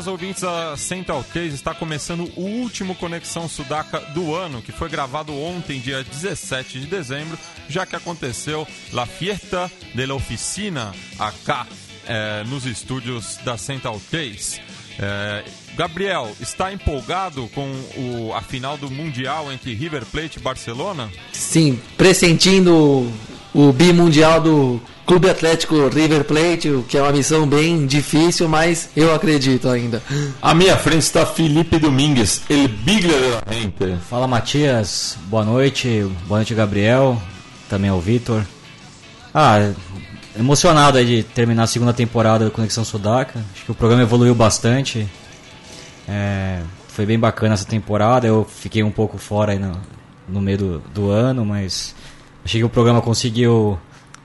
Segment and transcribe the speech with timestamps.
[0.00, 4.88] Buenas ouvintes da Central 3, está começando o último Conexão Sudaca do ano, que foi
[4.88, 7.38] gravado ontem, dia 17 de dezembro,
[7.68, 11.66] já que aconteceu La Fiesta de la Oficina, acá,
[12.06, 14.62] é, nos estúdios da Central 3.
[14.98, 15.44] É,
[15.76, 21.10] Gabriel, está empolgado com o, a final do Mundial entre River Plate e Barcelona?
[21.30, 23.12] Sim, pressentindo
[23.54, 28.90] o bimundial do Clube Atlético River Plate, o que é uma missão bem difícil, mas
[28.94, 30.00] eu acredito ainda.
[30.40, 33.98] À minha frente está Felipe Domingues, El Biglia de la Gente.
[34.08, 37.20] Fala Matias, boa noite, boa noite Gabriel,
[37.68, 38.44] também ao Vitor.
[39.34, 39.72] Ah,
[40.38, 44.34] emocionado aí de terminar a segunda temporada do Conexão Sudaca, acho que o programa evoluiu
[44.34, 45.08] bastante,
[46.08, 49.72] é, foi bem bacana essa temporada, eu fiquei um pouco fora aí no,
[50.28, 51.94] no meio do, do ano, mas
[52.44, 53.78] achei que o programa conseguiu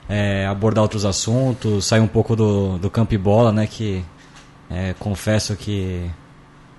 [0.08, 3.66] é, abordar outros assuntos, sair um pouco do, do campo e bola, né?
[3.66, 4.04] Que
[4.70, 6.10] é, confesso que,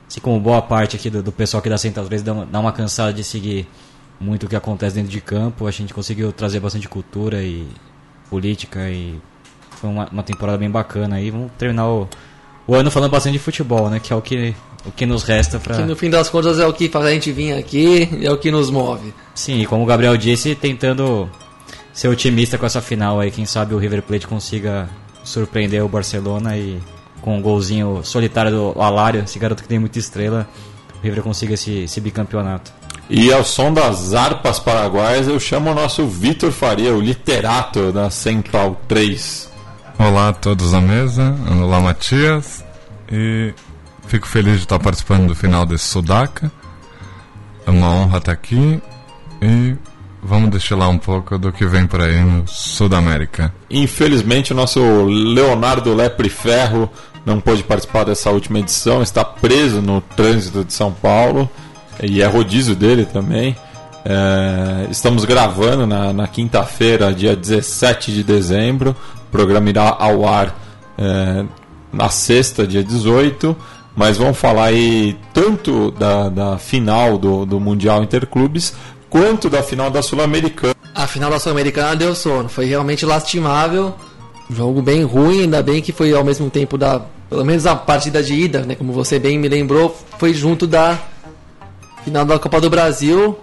[0.07, 2.71] assim como boa parte aqui do, do pessoal aqui da Central 3 dá dá uma
[2.71, 3.67] cansada de seguir
[4.19, 7.67] muito o que acontece dentro de campo, a gente conseguiu trazer bastante cultura e
[8.29, 9.19] política e
[9.71, 11.29] foi uma, uma temporada bem bacana aí.
[11.29, 12.09] Vamos terminar o,
[12.65, 13.99] o ano falando bastante de futebol, né?
[13.99, 14.55] Que é o que,
[14.87, 15.75] o que nos resta para.
[15.75, 18.37] Que no fim das contas é o que faz a gente vir aqui, é o
[18.37, 19.13] que nos move.
[19.35, 21.29] Sim, e como o Gabriel disse, tentando
[21.93, 23.29] ser otimista com essa final aí.
[23.31, 24.89] Quem sabe o River Plate consiga
[25.23, 26.79] surpreender o Barcelona e
[27.21, 30.47] com um golzinho solitário do Alário, esse garoto que tem muita estrela,
[30.99, 32.71] o River consiga esse, esse bicampeonato.
[33.09, 38.09] E ao som das harpas paraguaias, eu chamo o nosso Vitor Faria, o literato da
[38.09, 39.49] Central 3.
[39.97, 42.63] Olá a todos à mesa, olá Matias,
[43.11, 43.53] e
[44.07, 46.51] fico feliz de estar participando do final desse Sudaca.
[47.65, 48.81] É uma honra estar aqui
[49.41, 49.75] e
[50.23, 53.53] vamos destilar um pouco do que vem por aí no Sudamérica.
[53.69, 56.89] Infelizmente, o nosso Leonardo Lepre Ferro
[57.25, 61.49] não pôde participar dessa última edição, está preso no trânsito de São Paulo
[62.01, 63.55] e é rodízio dele também.
[64.05, 68.95] É, estamos gravando na, na quinta-feira, dia 17 de dezembro.
[69.27, 70.57] O programa irá ao ar
[70.97, 71.43] é,
[71.91, 73.55] na sexta, dia 18.
[73.97, 78.75] Mas vamos falar aí tanto da, da final do, do Mundial Interclubes
[79.09, 80.75] quanto da final da Sul-Americana.
[80.93, 83.95] A final da Sul-Americana deu sono, foi realmente lastimável.
[84.51, 87.01] Jogo bem ruim, ainda bem que foi ao mesmo tempo da.
[87.27, 88.75] Pelo menos a partida de ida, né?
[88.75, 90.97] Como você bem me lembrou, foi junto da
[92.03, 93.35] final da Copa do Brasil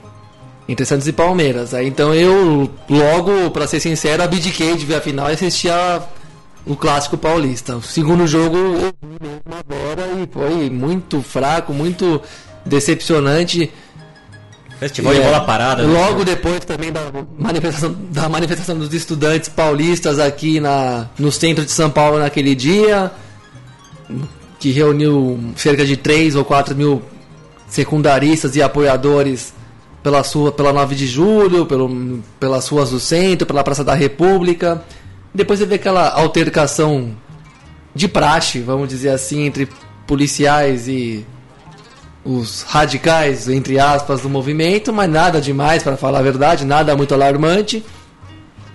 [0.69, 1.75] entre Santos e Palmeiras.
[1.75, 6.01] Aí então eu, logo, para ser sincero, abdiquei de ver a final e assisti a,
[6.67, 7.77] o clássico paulista.
[7.77, 12.21] O segundo jogo mesmo agora e foi muito fraco, muito
[12.65, 13.71] decepcionante.
[14.79, 15.83] Festival de É, bola parada.
[15.87, 15.93] né?
[15.93, 17.01] Logo depois também da
[17.39, 23.11] manifestação, da manifestação dos estudantes paulistas aqui na, no centro de São Paulo naquele dia,
[24.59, 27.03] que reuniu cerca de 3 ou 4 mil
[27.69, 29.53] secundaristas e apoiadores
[30.03, 34.83] pela, sua, pela 9 de julho, pelo, pelas ruas do centro, pela Praça da República.
[35.35, 37.17] Depois você vê aquela altercação
[37.93, 39.69] de praxe, vamos dizer assim, entre
[40.07, 41.27] policiais e
[42.25, 47.13] os radicais, entre aspas, do movimento, mas nada demais, para falar a verdade, nada muito
[47.13, 47.85] alarmante.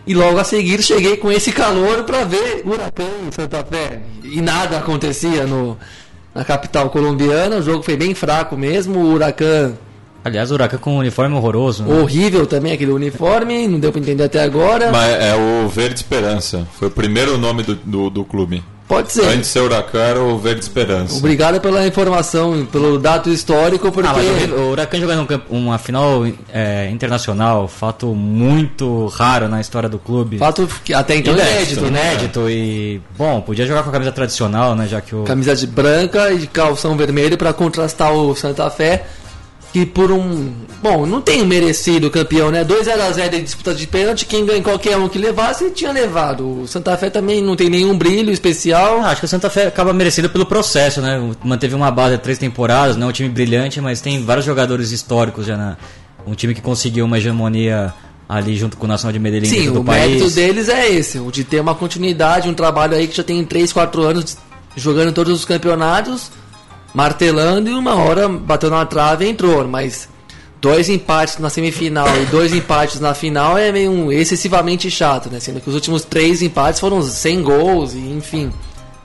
[0.06, 4.02] E logo a seguir cheguei com esse calor para ver Huracão em Santa Fé.
[4.24, 5.78] E nada acontecia no,
[6.34, 9.78] na capital colombiana, o jogo foi bem fraco mesmo, o Huracan
[10.24, 11.84] Aliás, o Huracan com um uniforme horroroso.
[11.84, 12.02] né?
[12.02, 14.92] horrível também, aquele uniforme, não deu para entender até agora.
[14.92, 16.68] Mas é o Verde Esperança.
[16.78, 18.64] Foi o primeiro nome do, do, do clube.
[18.88, 19.22] Pode ser.
[19.26, 21.16] Antes de ser Huracan era o Verde Esperança.
[21.16, 26.26] Obrigado pela informação, pelo dado histórico, porque Ah, mas o- Huracan jogando um uma final
[26.52, 30.40] é, internacional, fato muito raro na história do clube.
[30.40, 31.88] fato que até então inédito, né?
[32.14, 35.68] inédito e bom, podia jogar com a camisa tradicional, né, já que o camisa de
[35.68, 39.06] branca e de calção vermelho para contrastar o Santa Fé
[39.72, 40.52] que por um
[40.82, 44.62] bom não tem merecido campeão né 2 a 0 em disputa de pênalti quem ganha
[44.64, 49.02] qualquer um que levasse tinha levado o Santa Fé também não tem nenhum brilho especial
[49.02, 51.22] Ah, acho que o Santa Fé acaba merecido pelo processo, né?
[51.44, 54.92] Manteve uma base de três temporadas, não é um time brilhante, mas tem vários jogadores
[54.92, 55.78] históricos já na
[56.26, 57.94] um time que conseguiu uma hegemonia
[58.28, 60.36] ali junto com o Nacional de Medellín sim do o mérito país.
[60.36, 63.72] deles é esse o de ter uma continuidade um trabalho aí que já tem 3,
[63.74, 64.38] 4 anos
[64.76, 66.32] jogando em todos os campeonatos
[66.94, 70.10] martelando e uma hora bateu na trave e entrou mas
[70.62, 75.40] dois empates na semifinal e dois empates na final é meio excessivamente chato, né?
[75.40, 78.52] Sendo que os últimos três empates foram 100 gols e, enfim,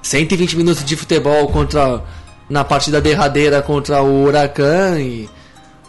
[0.03, 2.03] 120 minutos de futebol contra
[2.51, 5.29] na partida derradeira contra o Huracan e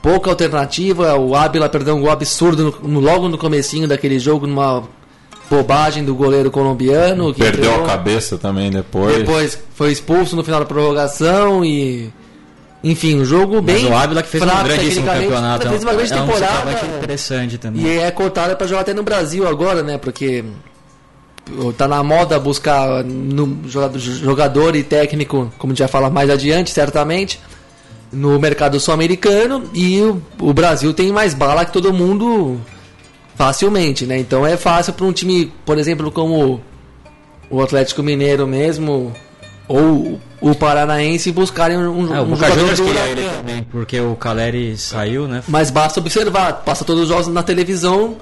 [0.01, 1.15] pouca alternativa.
[1.15, 4.83] O Ábila perdeu um gol absurdo no- no- logo no comecinho daquele jogo, numa
[5.50, 7.33] bobagem do goleiro colombiano.
[7.33, 7.86] que Perdeu entregou.
[7.86, 9.18] a cabeça também depois.
[9.18, 12.12] Depois foi expulso no final da prorrogação e.
[12.83, 13.92] Enfim, um jogo Mas bem.
[13.92, 15.69] o Ábila que fez um fraco grandíssimo tecnicamente, campeonato.
[15.69, 16.71] Fez uma grande é um temporada.
[16.97, 17.83] interessante também.
[17.83, 19.97] E é cotada para jogar até no Brasil agora, né?
[19.97, 20.44] Porque
[21.77, 26.30] tá na moda buscar no jogador, jogador e técnico, como a gente vai falar mais
[26.30, 27.39] adiante, certamente,
[28.12, 29.63] no mercado sul-americano.
[29.74, 32.59] E o, o Brasil tem mais bala que todo mundo
[33.35, 34.17] facilmente, né?
[34.19, 36.61] Então é fácil para um time, por exemplo, como
[37.49, 39.13] o Atlético Mineiro mesmo,
[39.67, 43.07] ou o Paranaense buscarem um, É, o um Boca jogador Juniors Huracan.
[43.09, 45.43] ele também, porque o Caleri saiu, né?
[45.47, 48.17] Mas basta observar, passa todos os jogos na televisão.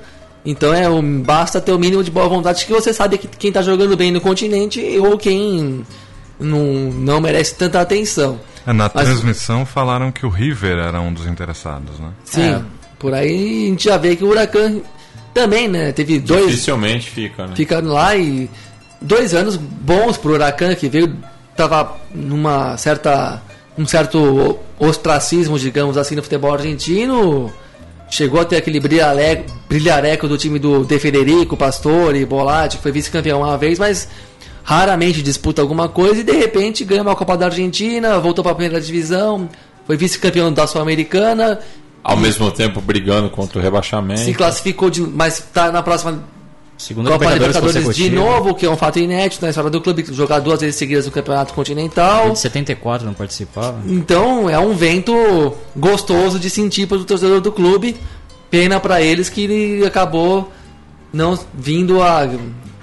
[0.45, 3.49] Então é um, basta ter o mínimo de boa vontade que você sabe que quem
[3.51, 5.85] tá jogando bem no continente ou quem
[6.37, 8.39] não, não merece tanta atenção.
[8.67, 12.09] É, na Mas- transmissão falaram que o River era um dos interessados, né?
[12.25, 12.61] Sim, É.
[12.99, 14.81] por aí a gente já vê que o Huracan
[15.33, 15.91] também, né?
[15.91, 16.47] Teve dois.
[16.47, 17.55] Dificilmente fica, né?
[17.55, 18.49] ficando lá e
[19.01, 21.15] dois anos bons pro Huracan que veio
[21.55, 23.41] tava numa certa
[23.77, 27.51] um certo ostracismo digamos assim no futebol argentino
[28.13, 32.91] chegou a ter aquele brilhareco, brilhareco do time do De Federico, Pastore, Bolatti, que foi
[32.91, 34.07] vice-campeão uma vez, mas
[34.63, 38.55] raramente disputa alguma coisa e de repente ganha uma Copa da Argentina, voltou para a
[38.55, 39.49] primeira divisão,
[39.87, 41.59] foi vice-campeão da Sul-Americana,
[42.03, 44.21] Ao mesmo tempo brigando contra o rebaixamento.
[44.21, 46.23] se classificou de, mas está na próxima
[46.77, 50.05] Segunda Copa Libertadores, Libertadores de novo, que é um fato inédito na história do clube,
[50.11, 52.29] jogar duas vezes seguidas no Campeonato Continental.
[52.29, 53.79] Em 74 não participava.
[53.87, 57.95] Então é um vento gostoso de sentir para o torcedor do clube.
[58.49, 60.51] Pena para eles que ele acabou
[61.11, 62.27] não vindo a,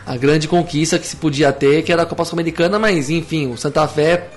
[0.07, 3.57] a grande conquista que se podia ter, que era a Copa Sul-Americana, mas enfim, o
[3.57, 4.29] Santa Fé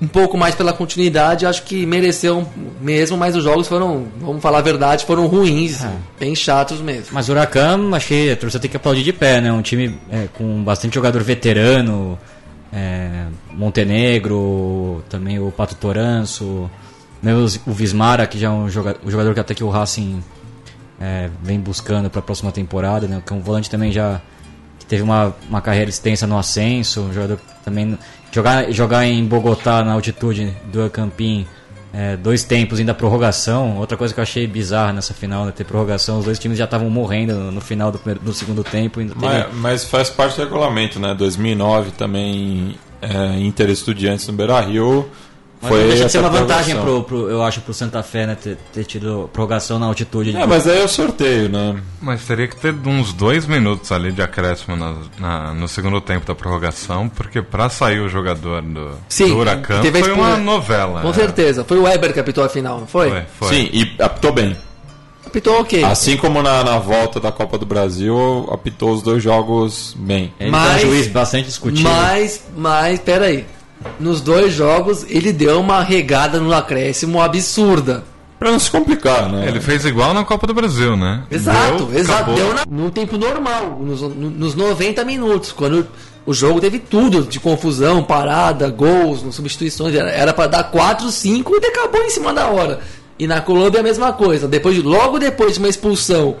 [0.00, 2.46] um pouco mais pela continuidade, acho que mereceu
[2.80, 5.84] mesmo, mas os jogos foram, vamos falar a verdade, foram ruins,
[6.20, 7.06] bem chatos mesmo.
[7.12, 9.50] Mas o Huracan, acho que a torcida tem que aplaudir de pé, né?
[9.52, 12.18] Um time é, com bastante jogador veterano,
[12.72, 16.70] é, Montenegro, também o Pato Toranço,
[17.66, 20.22] o Vismara, que já é um joga- o jogador que até que o Racing
[21.00, 23.22] é, vem buscando para a próxima temporada, né?
[23.24, 24.20] Que é um volante também já
[24.78, 27.98] que teve uma, uma carreira extensa no ascenso, um jogador também
[28.34, 31.46] jogar jogar em Bogotá na altitude do Campim
[31.92, 33.78] é, dois tempos ainda prorrogação.
[33.78, 36.64] Outra coisa que eu achei bizarra nessa final, né, ter prorrogação, os dois times já
[36.64, 38.98] estavam morrendo no, final do, primeiro- do segundo tempo.
[38.98, 41.14] Ainda teve- Mas, mas faz parte do regulamento, né?
[41.14, 45.08] 2009 também é, Inter Estudiantes no Beira Rio.
[45.64, 48.34] Mas Foi deixa de ser uma vantagem, pro, pro- eu acho, pro Santa Fé, né?
[48.40, 50.36] Ter, ter tido prorrogação na altitude.
[50.36, 51.76] É, mas aí é o sorteio, né?
[52.02, 56.26] Mas teria que ter uns dois minutos ali de acréscimo na- na- no segundo tempo
[56.26, 60.14] da prorrogação, porque pra sair o jogador do, Sim, do Huracan foi expulsão.
[60.14, 61.00] uma novela.
[61.00, 61.14] Com né?
[61.14, 61.64] certeza.
[61.64, 63.08] Foi o Weber que apitou a final, não foi?
[63.10, 63.48] Foi, foi.
[63.48, 64.56] Sim, e apitou bem.
[65.26, 65.82] Apitou ok.
[65.82, 70.32] Assim como na, na volta da Copa do Brasil, apitou os dois jogos bem.
[70.38, 71.90] Ele Mas- é um juiz bastante discutível.
[71.90, 73.44] Mas, mas, peraí.
[74.00, 78.04] Nos dois jogos, ele deu uma regada no acréscimo absurda.
[78.38, 79.46] Pra não se complicar, né?
[79.48, 81.22] Ele fez igual na Copa do Brasil, né?
[81.30, 82.22] Exato, Deu, exato.
[82.22, 82.34] acabou.
[82.34, 85.86] Deu na- no tempo normal, nos, no- nos 90 minutos, quando
[86.26, 89.94] o jogo teve tudo de confusão, parada, gols, substituições.
[89.94, 92.80] Era, era para dar 4, 5 e acabou em cima da hora.
[93.18, 94.48] E na Colômbia a mesma coisa.
[94.48, 96.36] Depois, de- logo depois de uma expulsão,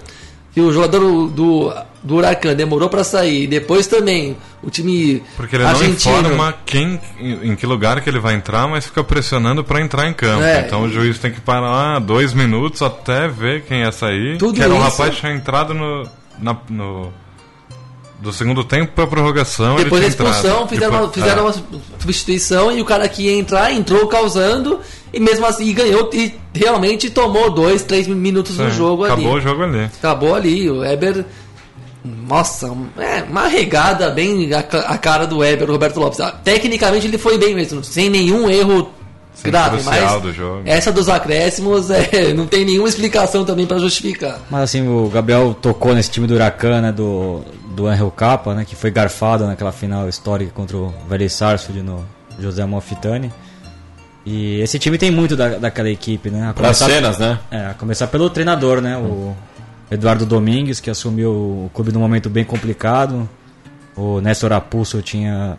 [0.52, 1.72] que o jogador do,
[2.04, 6.12] do Huracan demorou para sair, e depois também o time Porque ele argentino.
[6.20, 10.06] não informa quem, em que lugar que ele vai entrar, mas fica pressionando pra entrar
[10.06, 10.42] em campo.
[10.44, 10.60] É.
[10.66, 14.36] Então o juiz tem que parar dois minutos até ver quem ia sair.
[14.36, 16.06] Tudo que era um isso- rapaz que tinha entrado no,
[16.38, 17.10] na- no-
[18.20, 19.76] do segundo tempo pra prorrogação.
[19.76, 20.68] Depois da expulsão, entrado.
[20.68, 21.44] fizeram, uma, Depois- fizeram é.
[21.44, 21.54] uma
[21.98, 24.78] substituição e o cara que ia entrar entrou causando
[25.12, 29.38] e mesmo assim ganhou e realmente tomou dois, três minutos no Sim, jogo Acabou ali.
[29.38, 29.84] o jogo ali.
[29.84, 30.70] Acabou ali.
[30.70, 31.24] O Weber.
[32.04, 36.20] Nossa, é, uma regada bem a, a cara do Weber, o Roberto Lopes.
[36.20, 38.90] Ah, Tecnicamente ele foi bem mesmo, sem nenhum erro
[39.34, 40.62] Sem grave, mas do jogo.
[40.66, 44.38] essa dos acréscimos é, não tem nenhuma explicação também pra justificar.
[44.50, 47.40] Mas assim, o Gabriel tocou nesse time do Huracan, né, do,
[47.74, 52.04] do Angel Capa, né, que foi garfado naquela final histórica contra o Vélez Sarsfield no
[52.38, 53.32] José Amalfitani.
[54.26, 56.48] E esse time tem muito da, daquela equipe, né?
[56.48, 57.38] A começar, cenas, né?
[57.50, 59.34] é, a começar pelo treinador, né, o
[59.90, 63.28] Eduardo Domingues, que assumiu o clube num momento bem complicado.
[63.96, 65.56] O Néstor Apulso tinha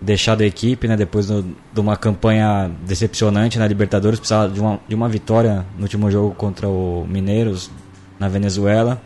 [0.00, 0.96] deixado a equipe, né?
[0.96, 5.82] Depois do, de uma campanha decepcionante na Libertadores, precisava de uma, de uma vitória no
[5.82, 7.70] último jogo contra o Mineiros
[8.18, 9.00] na Venezuela.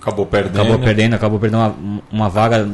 [0.00, 0.60] Acabou perdendo.
[0.60, 2.68] Acabou perdendo, acabou perdendo uma, uma vaga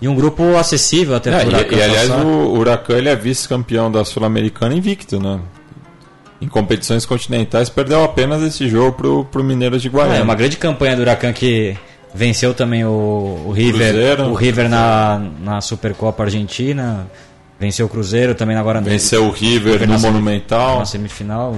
[0.00, 4.02] e um grupo acessível até É, e, e, aliás, o Huracan ele é vice-campeão da
[4.02, 5.40] Sul-Americana invicto, né?
[6.40, 10.22] Em competições continentais, perdeu apenas esse jogo pro, pro Mineiros de É, Guarani.
[10.22, 11.76] uma grande campanha do Huracan que
[12.14, 14.24] venceu também o, o River, Cruzeiro.
[14.24, 17.06] o River na, na Supercopa Argentina,
[17.58, 20.78] venceu o Cruzeiro também agora Venceu o River no Monumental.
[20.78, 21.54] na semifinal.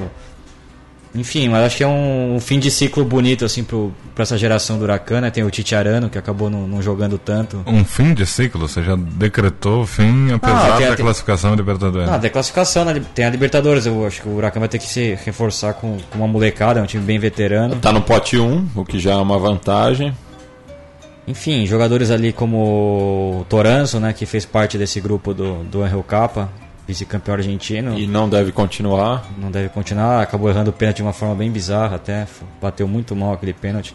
[1.14, 4.38] Enfim, mas acho que é um, um fim de ciclo bonito assim pro, pra essa
[4.38, 5.30] geração do Huracan, né?
[5.30, 7.62] Tem o Tite Arano, que acabou não, não jogando tanto.
[7.66, 11.54] Um fim de ciclo, você já decretou o fim apesar Ah, tem- da tem- classificação
[11.54, 12.08] Libertadores.
[12.08, 13.02] Ah, declassificação, né?
[13.14, 16.16] tem a Libertadores, eu acho que o Huracan vai ter que se reforçar com, com
[16.18, 17.76] uma molecada, é um time bem veterano.
[17.76, 20.16] Tá no pote 1, o que já é uma vantagem.
[21.28, 26.02] Enfim, jogadores ali como o Toranzo, né, que fez parte desse grupo do, do Angel
[26.02, 26.48] Capa,
[26.86, 27.98] vice-campeão argentino.
[27.98, 29.26] E não deve continuar.
[29.38, 32.26] Não deve continuar, acabou errando o pênalti de uma forma bem bizarra até,
[32.60, 33.94] bateu muito mal aquele pênalti.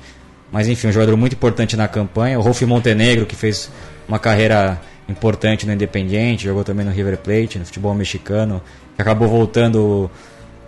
[0.51, 2.39] Mas enfim, um jogador muito importante na campanha.
[2.39, 3.69] O Rolf Montenegro, que fez
[4.07, 4.79] uma carreira
[5.09, 8.61] importante no Independiente, jogou também no River Plate, no futebol mexicano,
[8.95, 10.09] que acabou voltando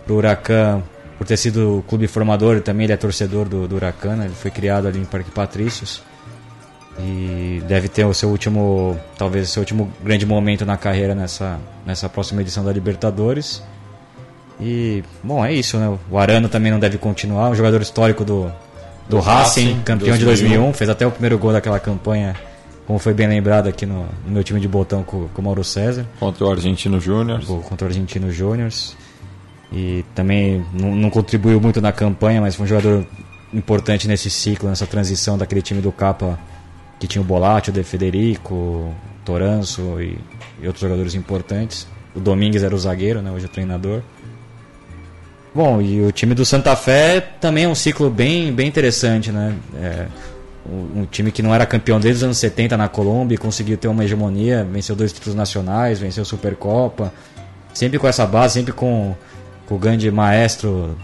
[0.04, 0.82] pro Huracan
[1.16, 4.24] por ter sido o clube formador, e também ele é torcedor do, do Huracan, né?
[4.26, 6.02] ele foi criado ali em Parque Patrícios.
[7.02, 11.58] E deve ter o seu último, talvez o seu último grande momento na carreira nessa,
[11.86, 13.62] nessa próxima edição da Libertadores.
[14.60, 15.98] E, bom, é isso, né?
[16.10, 18.52] O Arano também não deve continuar, um jogador histórico do,
[19.08, 20.50] do, Racing, Racing, campeão de 2001.
[20.50, 22.36] 2001, fez até o primeiro gol daquela campanha,
[22.86, 25.64] como foi bem lembrado aqui no, no meu time de botão com, com o Mauro
[25.64, 27.40] César, Contra o Argentino Júnior.
[27.44, 28.70] contra o Argentino Júnior.
[29.72, 33.06] E também não, não contribuiu muito na campanha, mas foi um jogador
[33.54, 36.38] importante nesse ciclo, nessa transição daquele time do Capa
[37.00, 40.16] que tinha o Bolatti, o De Federico, o Toranço e,
[40.62, 41.88] e outros jogadores importantes.
[42.14, 44.02] O Domingues era o zagueiro, né, hoje é o treinador.
[45.52, 49.56] Bom, e o time do Santa Fé também é um ciclo bem, bem interessante, né?
[49.74, 50.06] É,
[50.70, 53.88] um, um time que não era campeão desde os anos 70 na Colômbia, conseguiu ter
[53.88, 57.12] uma hegemonia, venceu dois títulos nacionais, venceu a Supercopa,
[57.74, 59.16] sempre com essa base, sempre com,
[59.66, 60.96] com o grande maestro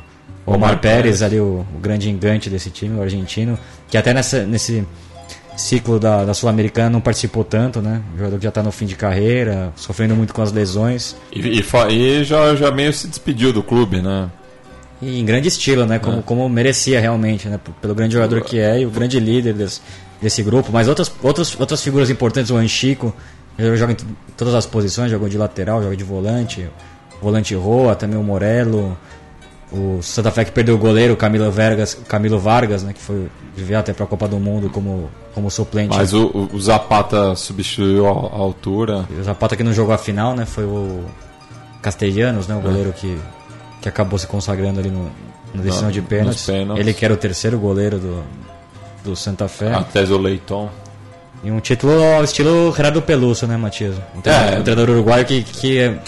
[0.44, 1.22] Omar, Omar Pérez, Pérez.
[1.22, 4.86] ali, o, o grande engante desse time, o argentino, que até nessa, nesse
[5.56, 8.02] ciclo da, da Sul-Americana não participou tanto, né?
[8.14, 11.16] Um jogador que já está no fim de carreira, sofrendo muito com as lesões.
[11.32, 14.30] E, e e já, já meio se despediu do clube, né?
[15.00, 15.98] E em grande estilo, né?
[15.98, 17.58] Como, como merecia realmente, né?
[17.80, 19.80] Pelo grande jogador que é e o grande líder desse,
[20.20, 20.70] desse grupo.
[20.72, 23.14] Mas outras, outras, outras figuras importantes, o Anchico,
[23.58, 23.96] ele joga em
[24.36, 26.68] todas as posições, jogou de lateral, joga de volante,
[27.20, 28.96] volante Roa, também o Morello.
[29.72, 32.92] O Santa Fé que perdeu o goleiro, Camilo Vargas, Camilo Vargas, né?
[32.92, 35.96] Que foi veio até para a Copa do Mundo como, como suplente.
[35.96, 39.04] Mas o, o- o Zapata substituiu a, a altura.
[39.18, 40.46] O Zapata que não jogou a final, né?
[40.46, 41.04] Foi o
[41.82, 42.54] Castellanos, né?
[42.54, 42.58] É.
[42.58, 43.18] O goleiro que,
[43.82, 45.10] que acabou se consagrando ali no,
[45.54, 46.42] na decisão Na- de pênaltis.
[46.80, 48.22] Ele que era o terceiro goleiro do,
[49.04, 49.72] do Santa Fé.
[49.74, 50.70] Até o Leiton.
[51.44, 51.92] E um título
[52.24, 53.94] estilo Gerardo Peluso, né, Matias?
[54.16, 54.58] Um treinador, É.
[54.58, 55.98] um treinador uruguaio que, que é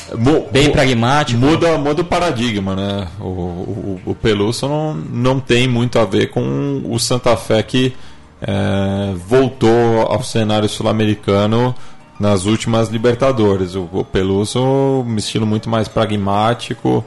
[0.50, 1.38] bem pragmático.
[1.38, 3.06] Muda, muda o paradigma, né?
[3.20, 7.94] O, o, o Peluso não, não tem muito a ver com o Santa Fé que
[8.42, 11.72] é, voltou ao cenário sul-americano
[12.18, 13.76] nas últimas Libertadores.
[13.76, 17.04] O, o Peluso, um estilo muito mais pragmático,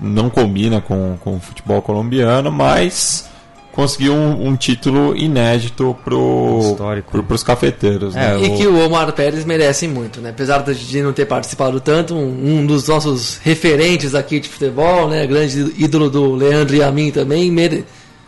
[0.00, 3.29] não combina com, com o futebol colombiano, mas
[3.72, 7.10] conseguiu um, um título inédito pro, Histórico.
[7.12, 8.14] pro, pros cafeteiros.
[8.14, 8.34] né?
[8.36, 10.30] É, E o- que o Omar Pérez merece muito, né?
[10.30, 15.26] Apesar de não ter participado tanto, um, um dos nossos referentes aqui de futebol, né?
[15.26, 17.84] Grande ídolo do Leandro e a mim também, mere-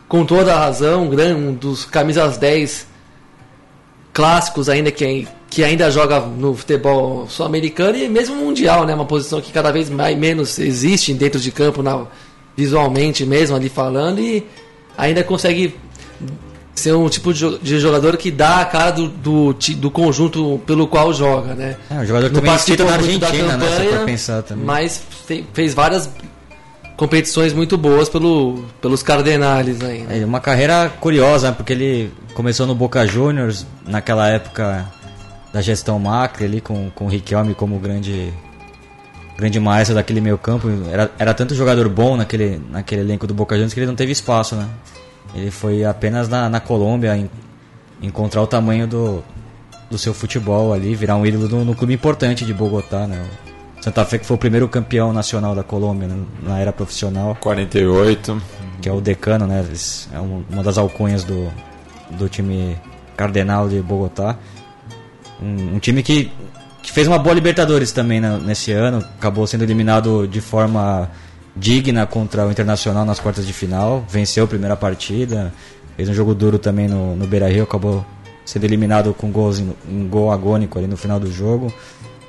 [0.08, 2.86] com toda a razão, um, grande, um dos camisas 10
[4.12, 8.94] clássicos ainda que, que ainda joga no futebol sul-americano e mesmo mundial, né?
[8.94, 12.04] Uma posição que cada vez mais menos existe dentro de campo, na,
[12.56, 14.46] visualmente mesmo ali falando e
[14.96, 15.76] ainda consegue
[16.74, 20.60] ser um tipo de jo- de jogador que dá a cara do, do, do conjunto
[20.66, 21.76] pelo qual joga, né?
[21.90, 23.66] É, um jogador que também participou na da Argentina, né?
[23.68, 24.64] Se campanha, pensar também.
[24.64, 26.08] Mas fe- fez várias
[26.96, 30.00] competições muito boas pelo, pelos Cardenales aí.
[30.02, 30.20] né?
[30.20, 31.54] É uma carreira curiosa, né?
[31.56, 34.86] porque ele começou no Boca Juniors, naquela época
[35.52, 38.32] da gestão Macri, ali com, com o Riquelme como grande
[39.42, 40.68] grande maestro daquele meio campo.
[40.90, 44.12] Era, era tanto jogador bom naquele, naquele elenco do Boca Juniors que ele não teve
[44.12, 44.68] espaço, né?
[45.34, 47.28] Ele foi apenas na, na Colômbia em-
[48.00, 49.22] encontrar o tamanho do,
[49.90, 53.24] do seu futebol ali, virar um ídolo no, no clube importante de Bogotá, né?
[53.78, 56.16] O Santa Fé que foi o primeiro campeão nacional da Colômbia né?
[56.42, 57.34] na era profissional É.
[57.42, 58.42] 48.
[58.80, 59.64] que é o decano, né?
[60.12, 61.50] É um- uma das alcunhas do,
[62.10, 62.76] do time
[63.16, 64.36] Cardenal de Bogotá.
[65.42, 66.30] Um, um time que
[66.82, 71.08] que fez uma boa Libertadores também né, nesse ano, acabou sendo eliminado de forma
[71.54, 75.52] digna contra o Internacional nas quartas de final, venceu a primeira partida,
[75.96, 78.04] fez um jogo duro também no, no Beira-Rio, acabou
[78.44, 81.72] sendo eliminado com gols, um gol agônico ali no final do jogo.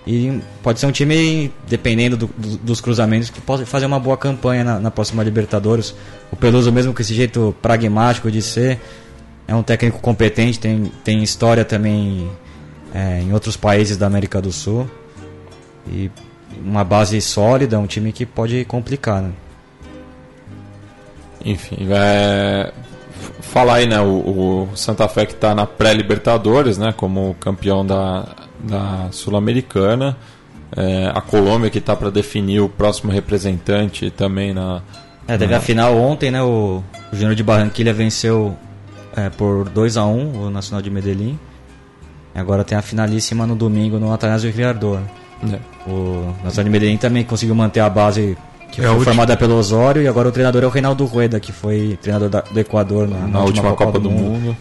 [0.06, 4.18] E pode ser um time, dependendo do, do, dos cruzamentos, que pode fazer uma boa
[4.18, 5.96] campanha na, na, próxima Libertadores.
[6.30, 8.82] O Peluso, mesmo com esse jeito pragmático de ser,
[9.48, 12.30] é um técnico competente, tem, tem história também
[12.94, 14.90] é, em outros países da América do Sul.
[15.88, 16.12] E
[16.64, 19.22] uma base sólida, um time que pode complicar.
[19.22, 19.32] Né?
[21.44, 22.72] Enfim, é,
[23.42, 28.28] falar aí, né, o, o Santa Fé que está na pré-Libertadores, né, como campeão da,
[28.60, 30.16] da Sul-Americana.
[30.76, 34.82] É, a Colômbia que está para definir o próximo representante também na.
[35.28, 35.60] É, teve na...
[35.60, 36.42] a final ontem, né?
[36.42, 38.58] O, o Júnior de Barranquilha venceu
[39.16, 41.38] é, por 2 a 1 o Nacional de Medellín.
[42.36, 45.02] Agora tem a finalíssima no domingo no Atanásio Criador.
[45.44, 45.60] É.
[45.90, 48.38] O Nacional de Medellín também conseguiu manter a base
[48.72, 51.52] que é foi formada pelo Osório e agora o treinador é o Reinaldo Rueda, que
[51.52, 54.40] foi treinador da, do Equador na, na, na última, Copa, Copa do, do mundo.
[54.40, 54.58] mundo.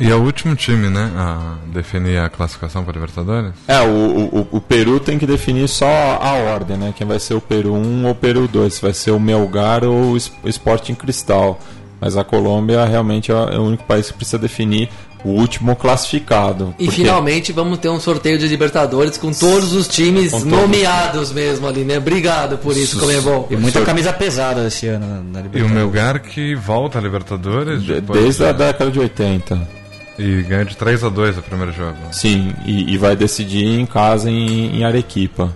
[0.00, 3.52] E é o último time, né, a definir a classificação para Libertadores?
[3.68, 6.92] É, o, o, o, Peru tem que definir só a ordem, né?
[6.96, 9.84] Quem vai ser o Peru 1 ou o Peru 2, se vai ser o Melgar
[9.84, 11.56] ou o Sporting Cristal.
[12.00, 14.88] Mas a Colômbia realmente é o único país que precisa definir
[15.24, 16.74] o último classificado.
[16.78, 17.02] E porque...
[17.02, 20.46] finalmente vamos ter um sorteio de Libertadores com todos os times todos.
[20.46, 21.98] nomeados mesmo ali, né?
[21.98, 23.46] Obrigado por isso, como é bom.
[23.50, 25.70] E muita camisa pesada esse ano na Libertadores.
[25.70, 27.82] E o Melgar que volta à Libertadores?
[27.82, 29.82] Desde a década de 80.
[30.18, 31.96] E ganhou de 3 a 2 o primeiro jogo.
[32.10, 35.54] Sim, e, e vai decidir em casa em, em, Arequipa.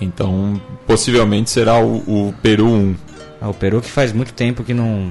[0.00, 2.96] Então, possivelmente será o, o Peru 1.
[3.40, 5.10] Ah, o Peru que faz muito tempo que não,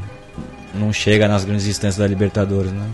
[0.75, 2.85] não chega nas grandes instâncias da Libertadores, né?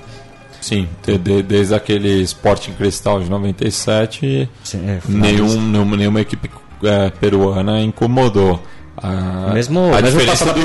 [0.65, 6.49] Sim, de, desde aquele Sporting Cristal de 97, Sim, é, nenhum, nenhuma, nenhuma equipe
[6.83, 8.59] é, peruana incomodou.
[8.97, 10.61] A, mesmo, a mesmo diferença do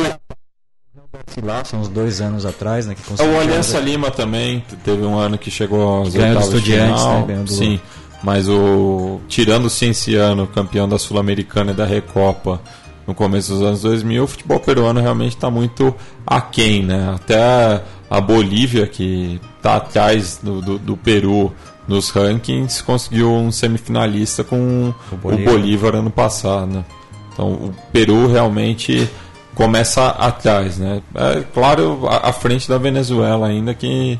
[1.45, 2.95] lá, são uns dois anos atrás, né?
[2.95, 7.03] Que conseguiu o Aliança Lima também teve um ano que chegou aos ganhou do Estudiantes,
[7.03, 7.43] final, né?
[7.45, 7.53] Do...
[7.53, 7.79] Sim,
[8.23, 12.59] mas o tirando o Cienciano, campeão da Sul-Americana e da Recopa
[13.07, 15.95] no começo dos anos 2000, o futebol peruano realmente está muito
[16.27, 17.13] aquém, né?
[17.15, 21.53] Até a Bolívia, que está atrás do, do, do, Peru
[21.87, 26.85] nos rankings, conseguiu um semifinalista com o Bolívar, o Bolívar ano passado, né?
[27.33, 29.09] Então o Peru realmente
[29.55, 31.03] começa atrás, né?
[31.15, 34.19] É, claro, à frente da Venezuela ainda que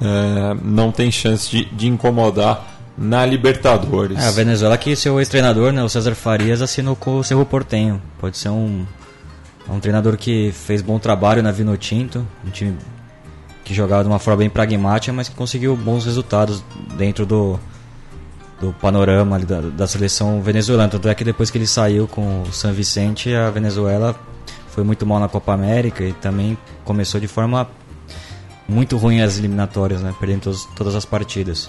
[0.00, 4.18] é, não tem chance de, de, incomodar na Libertadores.
[4.18, 8.00] É, a Venezuela que seu ex-treinador, né, o César Farias, assinou com o Cerro Portenho.
[8.18, 8.86] Pode ser um,
[9.68, 12.76] um treinador que fez bom trabalho na Vino Tinto, um time
[13.64, 16.62] que jogava de uma forma bem pragmática, mas que conseguiu bons resultados
[16.96, 17.58] dentro do,
[18.60, 20.88] do panorama da, da seleção venezuelana.
[20.88, 24.14] Tanto é que depois que ele saiu com o San Vicente, a Venezuela
[24.70, 27.68] foi muito mal na Copa América e também começou de forma
[28.68, 30.14] muito ruim as eliminatórias, né?
[30.18, 31.68] Perdendo todos, todas as partidas.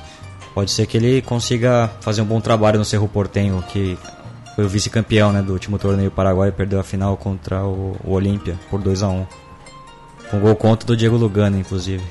[0.57, 3.95] Pode ser que ele consiga fazer um bom trabalho no Cerro Portenho, que
[4.55, 8.11] foi o vice-campeão né, do último torneio Paraguai e perdeu a final contra o, o
[8.13, 9.27] Olímpia por 2 a 1
[10.31, 12.03] Com gol contra do Diego Lugano, inclusive.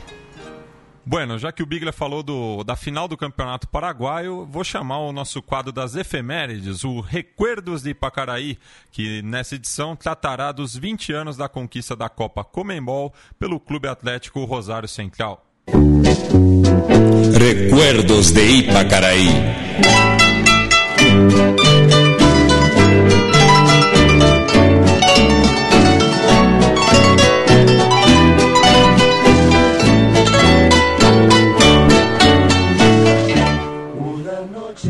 [1.04, 5.12] Bueno, já que o Biglia falou do, da final do Campeonato Paraguaio, vou chamar o
[5.12, 8.60] nosso quadro das efemérides, o Recuerdos de Ipacaraí,
[8.92, 14.44] que nessa edição tratará dos 20 anos da conquista da Copa Comembol pelo Clube Atlético
[14.44, 15.45] Rosário Central.
[17.38, 19.56] Recuerdos de Ipacaraí.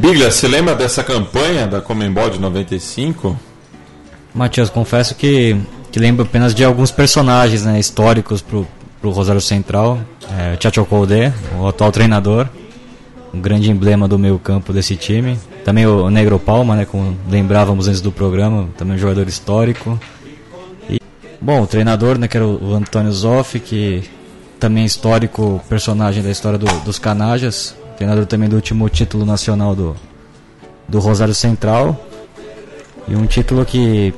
[0.07, 3.39] Biglia, você lembra dessa campanha da Comembol de 95?
[4.33, 8.67] Matias, confesso que, que lembro apenas de alguns personagens né, históricos pro,
[9.07, 10.01] pro Rosário Central.
[10.37, 12.49] É, Chacho Colde, o atual treinador,
[13.33, 15.39] um grande emblema do meio campo desse time.
[15.65, 19.99] Também o Negro Palma, né, como lembrávamos antes do programa, também um jogador histórico.
[20.91, 21.01] E,
[21.41, 24.03] bom, o treinador, né, que era o Antônio Zoff, que
[24.59, 29.77] também é histórico personagem da história do, dos Canajas, treinador também do último título nacional
[29.77, 29.95] do,
[30.89, 31.97] do Rosário Central.
[33.07, 34.13] E um título que.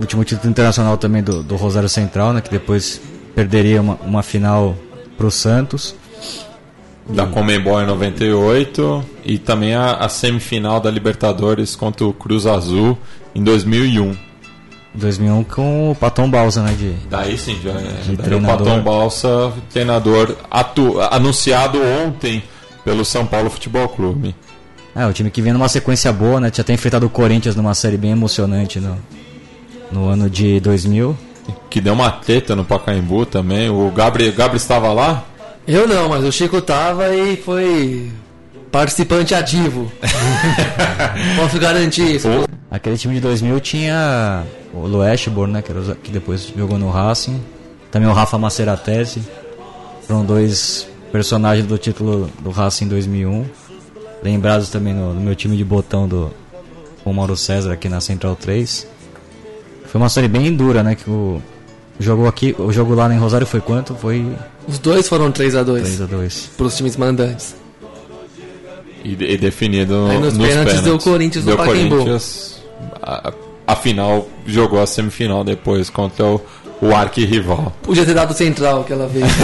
[0.00, 2.40] Último título internacional também do, do Rosário Central, né?
[2.40, 3.00] Que depois
[3.36, 4.74] perderia uma, uma final
[5.18, 5.94] pro Santos.
[7.08, 12.98] Da Comembol em 98 e também a, a, semifinal da Libertadores contra o Cruz Azul
[13.32, 14.16] em 2001.
[14.92, 16.72] 2001 com o Paton Balsa, né?
[16.72, 18.00] De, daí sim, já é.
[18.02, 18.54] De treinador.
[18.54, 22.42] O Paton Balsa, treinador atu, anunciado ontem
[22.84, 24.34] pelo São Paulo Futebol Clube.
[24.96, 26.50] É, o time que vinha numa sequência boa, né?
[26.50, 28.98] Tinha até enfrentado o Corinthians numa série bem emocionante no,
[29.92, 31.25] no ano de 2000.
[31.70, 33.68] Que deu uma treta no Pacaembu também.
[33.70, 35.24] O Gabriel, Gabriel estava lá?
[35.66, 38.10] Eu não, mas o Chico tava e foi
[38.70, 39.90] participante ativo.
[41.36, 42.28] Posso garantir isso.
[42.70, 45.62] Aquele time de 2000 tinha o Loeschborn, né?
[45.62, 47.40] Que, era, o- que depois jogou no Racing.
[47.90, 49.22] Também o Rafa Maceratesi.
[50.06, 53.44] Foram dois personagens do título do Racing em 2001.
[54.22, 56.30] Lembrados também no, no meu time de botão do
[57.04, 58.86] com o Mauro César aqui na Central 3.
[59.86, 60.94] Foi uma série bem dura, né?
[60.94, 61.40] Que o
[61.98, 63.94] jogo aqui, o jogo lá em Rosário foi quanto?
[63.94, 64.26] Foi
[64.66, 66.50] Os dois foram 3 a 2 3 a 2.
[66.56, 67.54] pros times mandantes.
[69.04, 71.96] E, e definido Aí nos pênaltis deu o Corinthians no Deu Pacaembu.
[71.96, 72.62] Corinthians.
[73.02, 73.32] A,
[73.66, 76.40] a final jogou a semifinal depois contra o,
[76.80, 77.72] o arquirrival.
[77.82, 79.24] Podia ter dado central aquela vez.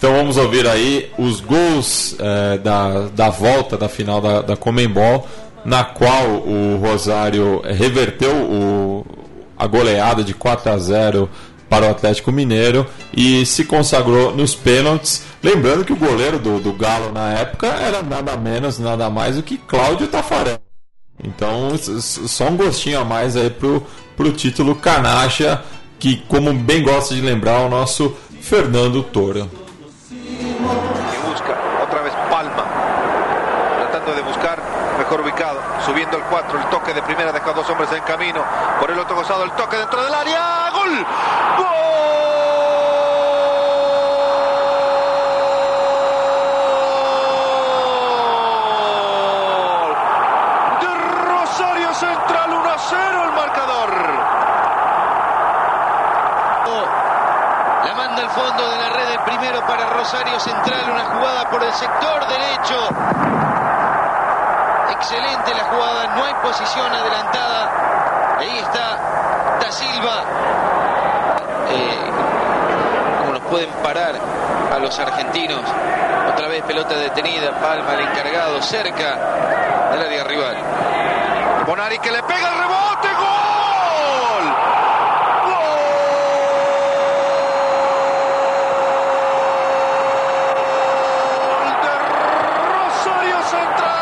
[0.00, 5.28] Então vamos ouvir aí os gols eh, da, da volta da final da, da Comembol,
[5.64, 9.06] na qual o Rosário reverteu o,
[9.56, 11.30] a goleada de 4 a 0
[11.68, 15.22] para o Atlético Mineiro e se consagrou nos pênaltis.
[15.42, 19.42] Lembrando que o goleiro do, do Galo na época era nada menos, nada mais do
[19.42, 20.58] que Cláudio Tafarel.
[21.22, 25.62] Então, só um gostinho a mais aí pro, pro título Canacha,
[25.98, 29.48] que, como bem gosta de lembrar, o nosso Fernando Toro.
[36.94, 38.44] De primera deja dos hombres en camino.
[38.80, 41.06] Por el otro costado el toque dentro del área gol.
[41.58, 41.66] Gol
[50.80, 50.94] de
[51.28, 53.90] Rosario Central 1 a 0 el marcador.
[57.84, 61.62] La manda al fondo de la red el primero para Rosario Central, una jugada por
[61.62, 63.49] el sector derecho.
[65.12, 68.36] Excelente la jugada, no hay posición adelantada.
[68.38, 70.22] Ahí está Da Silva.
[71.68, 71.98] Eh,
[73.18, 74.14] ¿Cómo nos pueden parar
[74.72, 75.62] a los argentinos?
[76.32, 80.56] Otra vez pelota detenida, Palma el encargado, cerca del área rival.
[81.66, 84.44] Bonari que le pega el rebote gol
[91.48, 91.94] gol de
[92.78, 94.00] Rosario Central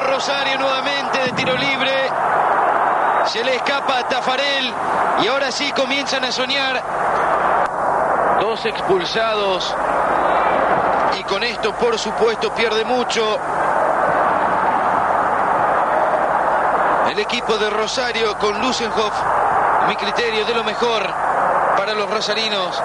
[0.00, 2.10] Rosario nuevamente de tiro libre.
[3.26, 4.72] Se le escapa a Tafarel
[5.22, 6.82] y ahora sí comienzan a soñar.
[8.40, 9.74] Dos expulsados.
[11.18, 13.38] Y con esto, por supuesto, pierde mucho.
[17.10, 19.14] El equipo de Rosario con Lusenhoff,
[19.88, 21.02] mi criterio, de lo mejor
[21.76, 22.82] para los rosarinos.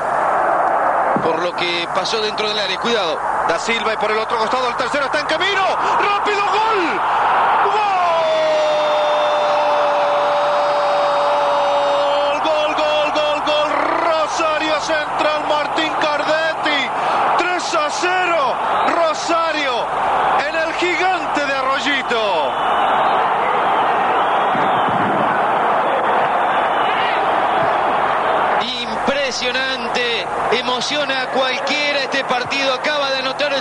[1.23, 2.79] Por lo que pasó dentro del área.
[2.79, 3.28] Cuidado.
[3.49, 5.63] Da Silva y por el otro costado el tercero está en camino.
[5.99, 7.18] Rápido gol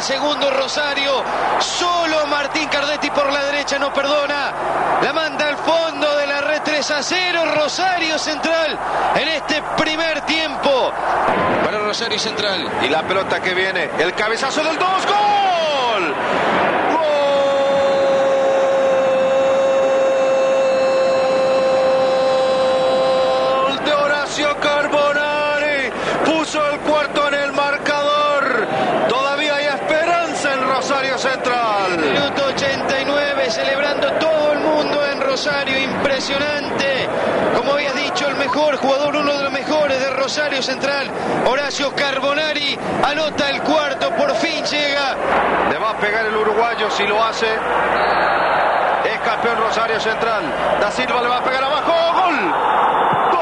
[0.09, 1.23] segundo Rosario.
[1.59, 4.55] Solo Martín Cardetti por la derecha no perdona.
[5.03, 7.43] La manda al fondo de la red 3 a 0.
[7.55, 8.79] Rosario Central
[9.17, 10.91] en este primer tiempo.
[11.63, 12.71] Para Rosario Central.
[12.83, 16.15] y la pelota que viene el cabezazo del 2 gol
[23.69, 25.91] Gol de Horacio Carbonari.
[26.25, 28.67] Puso el cuarto en el marcador.
[29.09, 31.99] Todavía hay esperanza en Rosario Central.
[31.99, 37.09] Minuto 89, celebrando todo el mundo en Rosario, impresionante.
[37.57, 41.09] Como habías dicho, el mejor jugador, uno de los mejores de Rosario Central,
[41.47, 45.15] Horacio Carbonari, anota el cuarto, por fin llega.
[45.71, 47.47] Le va a pegar el uruguayo si lo hace.
[49.05, 50.43] Es campeón Rosario Central.
[50.81, 51.93] Da Silva le va a pegar abajo.
[52.15, 52.53] ¡Gol!
[53.31, 53.39] ¡Gol!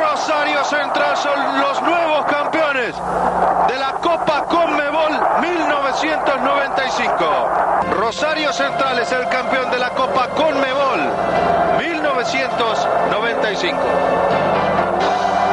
[0.00, 2.94] Rosario Central son los nuevos campeones
[3.68, 7.24] de la Copa Conmebol 1995.
[7.98, 11.00] Rosario Central es el campeón de la Copa Conmebol
[11.78, 13.78] 1995.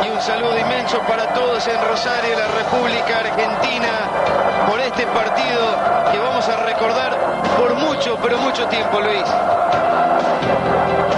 [0.06, 3.90] Y un saludo inmenso para todos en Rosario, la República Argentina,
[4.70, 5.76] por este partido
[6.14, 7.18] que vamos a recordar
[7.58, 9.26] por mucho, pero mucho tiempo, Luis.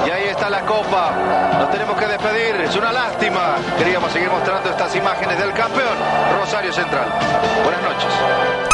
[0.07, 1.11] Y ahí está la copa.
[1.59, 2.61] Nos tenemos que despedir.
[2.61, 3.57] Es una lástima.
[3.77, 5.97] Queríamos seguir mostrando estas imágenes del campeón
[6.39, 7.05] Rosario Central.
[7.63, 8.64] Buenas noches.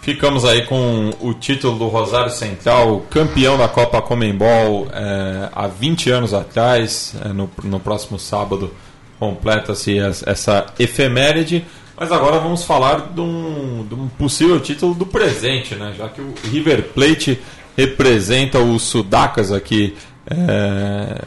[0.00, 6.10] Ficamos aí com o título do Rosário Central, campeão da Copa Comembol é, há 20
[6.10, 7.14] anos atrás.
[7.22, 8.72] É, no, no próximo sábado
[9.18, 11.66] completa-se essa efeméride.
[11.94, 15.94] Mas agora vamos falar de um, de um, possível título do presente, né?
[15.98, 17.38] já que o River Plate
[17.76, 19.94] representa os Sudakas aqui
[20.26, 21.20] é,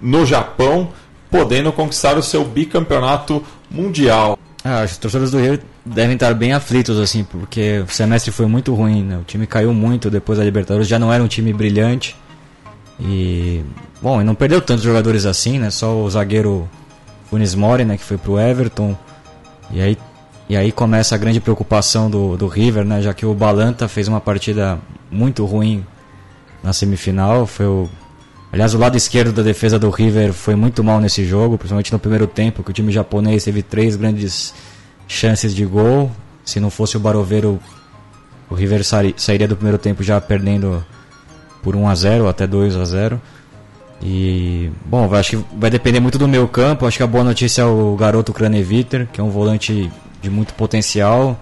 [0.00, 0.92] no Japão,
[1.28, 4.38] podendo conquistar o seu bicampeonato mundial.
[4.64, 9.04] Ah, os do River devem estar bem aflitos, assim, porque o semestre foi muito ruim,
[9.04, 9.18] né?
[9.18, 12.16] O time caiu muito depois da Libertadores, já não era um time brilhante.
[12.98, 13.62] E,
[14.02, 15.70] bom, e não perdeu tantos jogadores assim, né?
[15.70, 16.68] Só o zagueiro
[17.30, 18.96] Funes Mori, né, que foi pro Everton.
[19.70, 19.98] E aí,
[20.48, 23.00] e aí começa a grande preocupação do, do River, né?
[23.00, 24.78] Já que o Balanta fez uma partida
[25.10, 25.84] muito ruim
[26.64, 27.46] na semifinal.
[27.46, 27.88] Foi o,
[28.52, 31.98] aliás, o lado esquerdo da defesa do River foi muito mal nesse jogo, principalmente no
[31.98, 34.52] primeiro tempo, que o time japonês teve três grandes
[35.08, 36.10] chances de gol.
[36.44, 37.60] Se não fosse o Baroveiro,
[38.48, 38.82] o River
[39.16, 40.84] sairia do primeiro tempo já perdendo
[41.62, 43.20] por 1 a 0 até 2 a 0
[44.00, 46.86] E, bom, acho que vai depender muito do meu campo.
[46.86, 49.90] Acho que a boa notícia é o garoto Craneviter, que é um volante
[50.22, 51.38] de muito potencial.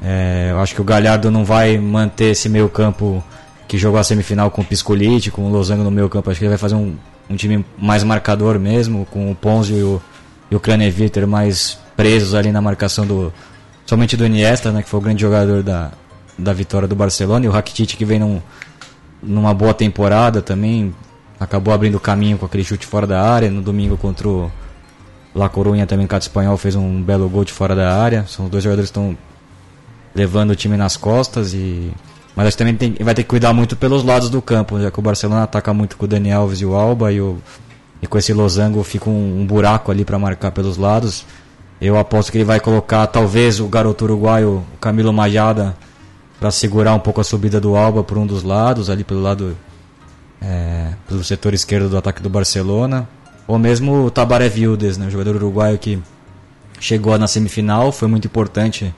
[0.00, 3.22] É, eu acho que o Galhardo não vai manter esse meio campo
[3.66, 6.30] que jogou a semifinal com o Piscolite, com o Losango no meio campo.
[6.30, 6.96] Acho que ele vai fazer um,
[7.28, 10.00] um time mais marcador mesmo, com o Ponzi e o,
[10.50, 13.32] e o Craneviter mais presos ali na marcação do
[13.84, 15.90] somente do Iniesta, né, que foi o grande jogador da,
[16.38, 18.40] da vitória do Barcelona, e o Rakitic que vem num,
[19.20, 20.94] numa boa temporada também,
[21.40, 24.48] acabou abrindo caminho com aquele chute fora da área, no domingo contra o
[25.34, 28.62] La Coruña também, Cato Espanhol, fez um belo gol de fora da área, são dois
[28.62, 29.18] jogadores que estão
[30.14, 31.90] levando o time nas costas e
[32.36, 34.92] mas acho que também tem, vai ter que cuidar muito pelos lados do campo, já
[34.92, 37.38] que o Barcelona ataca muito com o Dani Alves e o Alba e, o,
[38.00, 41.26] e com esse losango fica um, um buraco ali para marcar pelos lados.
[41.80, 45.76] Eu aposto que ele vai colocar talvez o garoto uruguaio Camilo Majada
[46.40, 49.56] para segurar um pouco a subida do Alba por um dos lados, ali pelo lado
[50.40, 53.08] é, pelo setor esquerdo do ataque do Barcelona,
[53.46, 56.00] ou mesmo o Tabaré Vildes, né, o jogador uruguaio que
[56.80, 58.94] chegou na semifinal, foi muito importante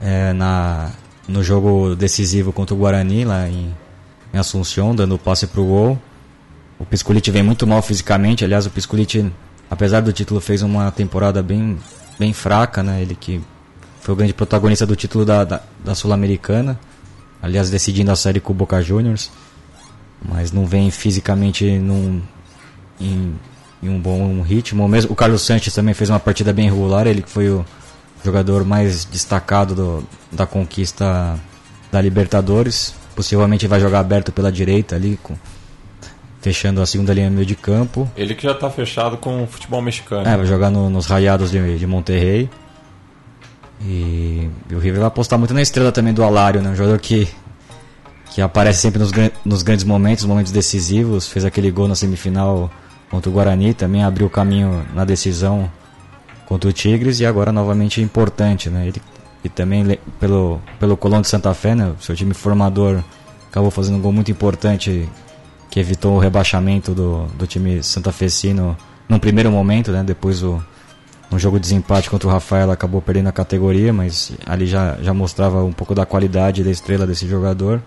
[0.00, 0.90] é, na,
[1.26, 3.74] no jogo decisivo contra o Guarani lá em,
[4.32, 5.98] em Assunção, dando o passe para o gol.
[6.78, 9.32] O Piscolite vem muito mal fisicamente, aliás o Piscolite
[9.72, 11.78] apesar do título, fez uma temporada bem,
[12.18, 13.00] bem fraca, né?
[13.00, 13.40] Ele que
[14.02, 16.78] foi o grande protagonista do título da, da, da Sul-Americana,
[17.40, 19.30] aliás, decidindo a série com o Boca Juniors,
[20.22, 22.20] mas não vem fisicamente num,
[23.00, 23.34] em,
[23.82, 24.86] em um bom ritmo.
[24.86, 27.64] Mesmo o Carlos Sanches também fez uma partida bem regular, ele que foi o
[28.22, 31.40] jogador mais destacado do, da conquista
[31.90, 32.94] da Libertadores.
[33.16, 35.34] Possivelmente vai jogar aberto pela direita ali com
[36.42, 38.10] fechando a segunda linha meio de campo.
[38.16, 40.28] Ele que já está fechado com o futebol mexicano.
[40.28, 42.50] É, vai jogar no, nos Rayados de, de Monterrey.
[43.80, 46.70] E, e, o River vai apostar muito na estrela também do Alário, né?
[46.70, 47.28] Um jogador que,
[48.30, 49.12] que aparece sempre nos,
[49.44, 51.28] nos grandes momentos, momentos decisivos.
[51.28, 52.70] Fez aquele gol na semifinal
[53.08, 55.70] contra o Guarani, também abriu o caminho na decisão
[56.46, 58.88] contra o Tigres e agora novamente importante, né?
[58.88, 59.00] Ele,
[59.44, 61.92] e também pelo, pelo Colón de Santa Fé, né?
[62.00, 63.00] Seu time formador
[63.48, 65.08] acabou fazendo um gol muito importante
[65.72, 68.76] que evitou o rebaixamento do, do time santafesino
[69.08, 70.04] num primeiro momento, né?
[70.04, 70.62] Depois o
[71.32, 75.14] um jogo de desempate contra o Rafael acabou perdendo a categoria, mas ali já, já
[75.14, 77.80] mostrava um pouco da qualidade da estrela desse jogador.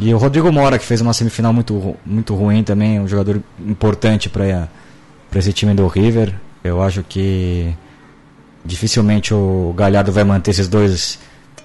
[0.00, 4.28] E o Rodrigo Mora, que fez uma semifinal muito, muito ruim também, um jogador importante
[4.28, 4.68] para
[5.32, 6.34] esse time do River.
[6.64, 7.72] Eu acho que
[8.64, 11.20] dificilmente o Galhardo vai manter esses dois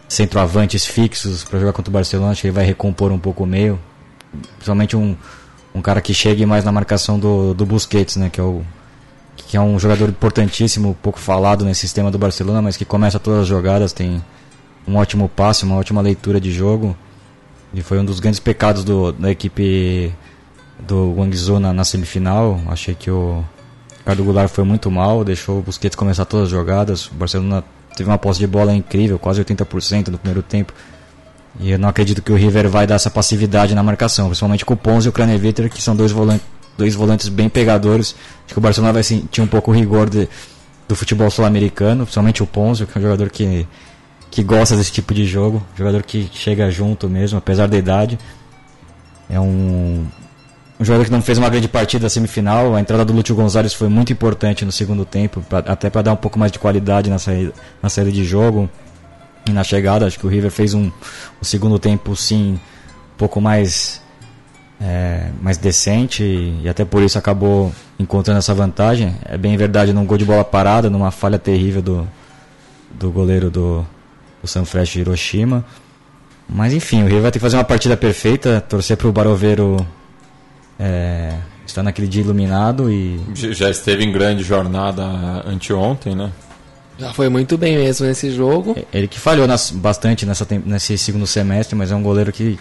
[0.08, 2.32] centroavantes fixos para jogar contra o Barcelona.
[2.32, 3.80] Acho que ele vai recompor um pouco o meio
[4.56, 5.16] principalmente um,
[5.74, 8.64] um cara que chegue mais na marcação do, do Busquets, né, que é o
[9.36, 13.42] que é um jogador importantíssimo, pouco falado nesse sistema do Barcelona, mas que começa todas
[13.42, 14.24] as jogadas, tem
[14.88, 16.96] um ótimo passe, uma ótima leitura de jogo.
[17.74, 20.14] E foi um dos grandes pecados do, da equipe
[20.80, 22.60] do Guangzhou na, na semifinal.
[22.68, 23.44] Achei que o
[23.98, 27.08] Ricardo Goulart foi muito mal, deixou o Busquets começar todas as jogadas.
[27.08, 27.64] O Barcelona
[27.96, 30.74] teve uma posse de bola incrível, quase 80% no primeiro tempo.
[31.60, 34.74] E eu não acredito que o River vai dar essa passividade na marcação, principalmente com
[34.74, 36.46] o Pons e o Craneviter, que são dois volantes,
[36.78, 38.16] dois volantes bem pegadores.
[38.46, 40.30] Acho que o Barcelona vai sentir um pouco o rigor de,
[40.88, 43.68] do futebol sul-americano, principalmente o Ponzio, que é um jogador que,
[44.30, 48.18] que gosta desse tipo de jogo, jogador que chega junto mesmo, apesar da idade.
[49.30, 50.06] É um,
[50.80, 52.76] um jogador que não fez uma grande partida na semifinal.
[52.76, 56.14] A entrada do Lúcio Gonzalez foi muito importante no segundo tempo, pra, até para dar
[56.14, 58.70] um pouco mais de qualidade na saída, na saída de jogo.
[59.48, 63.42] E na chegada, acho que o River fez um, um segundo tempo, sim, um pouco
[63.42, 64.02] mais,
[64.80, 69.16] é, mais decente e, e até por isso acabou encontrando essa vantagem.
[69.26, 72.08] É bem verdade, num gol de bola parada, numa falha terrível do,
[72.92, 73.86] do goleiro do,
[74.42, 75.66] do Sanfrecce Hiroshima.
[76.48, 79.86] Mas enfim, o River vai ter que fazer uma partida perfeita, torcer para o Baroveiro
[80.80, 81.34] é,
[81.66, 83.20] estar naquele dia iluminado e.
[83.34, 85.04] Já esteve em grande jornada
[85.46, 86.32] anteontem, né?
[87.02, 88.78] Já foi muito bem mesmo nesse jogo.
[88.94, 92.60] Ele que falhou nas, bastante nessa, nesse segundo semestre, mas é um goleiro que,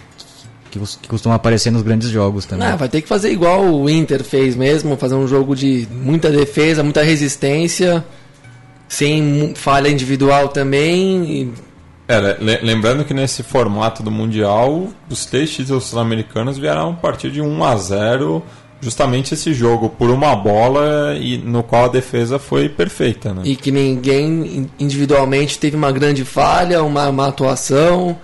[0.71, 2.67] que, que costuma aparecer nos grandes jogos também.
[2.67, 6.31] Não, vai ter que fazer igual o Inter fez mesmo, fazer um jogo de muita
[6.31, 8.03] defesa, muita resistência,
[8.87, 11.23] sem falha individual também.
[11.23, 11.53] E
[12.07, 17.41] é, lembrando que nesse formato do Mundial, os três títulos sul-americanos vieram a partir de
[17.43, 18.43] 1 a 0
[18.81, 23.43] justamente esse jogo por uma bola e no qual a defesa foi perfeita, né?
[23.45, 28.17] E que ninguém individualmente teve uma grande falha, uma, uma atuação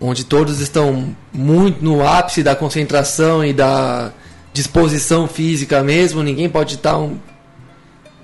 [0.00, 4.12] onde todos estão muito no ápice da concentração e da
[4.52, 7.18] disposição física mesmo, ninguém pode estar um,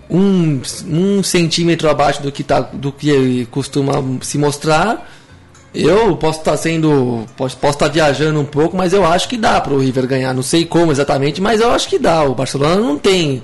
[0.09, 5.11] um, um centímetro abaixo do que, tá, do que costuma se mostrar.
[5.75, 7.27] Eu posso estar sendo.
[7.37, 10.35] Posso, posso estar viajando um pouco, mas eu acho que dá para o River ganhar.
[10.35, 12.23] Não sei como exatamente, mas eu acho que dá.
[12.25, 13.43] O Barcelona não tem.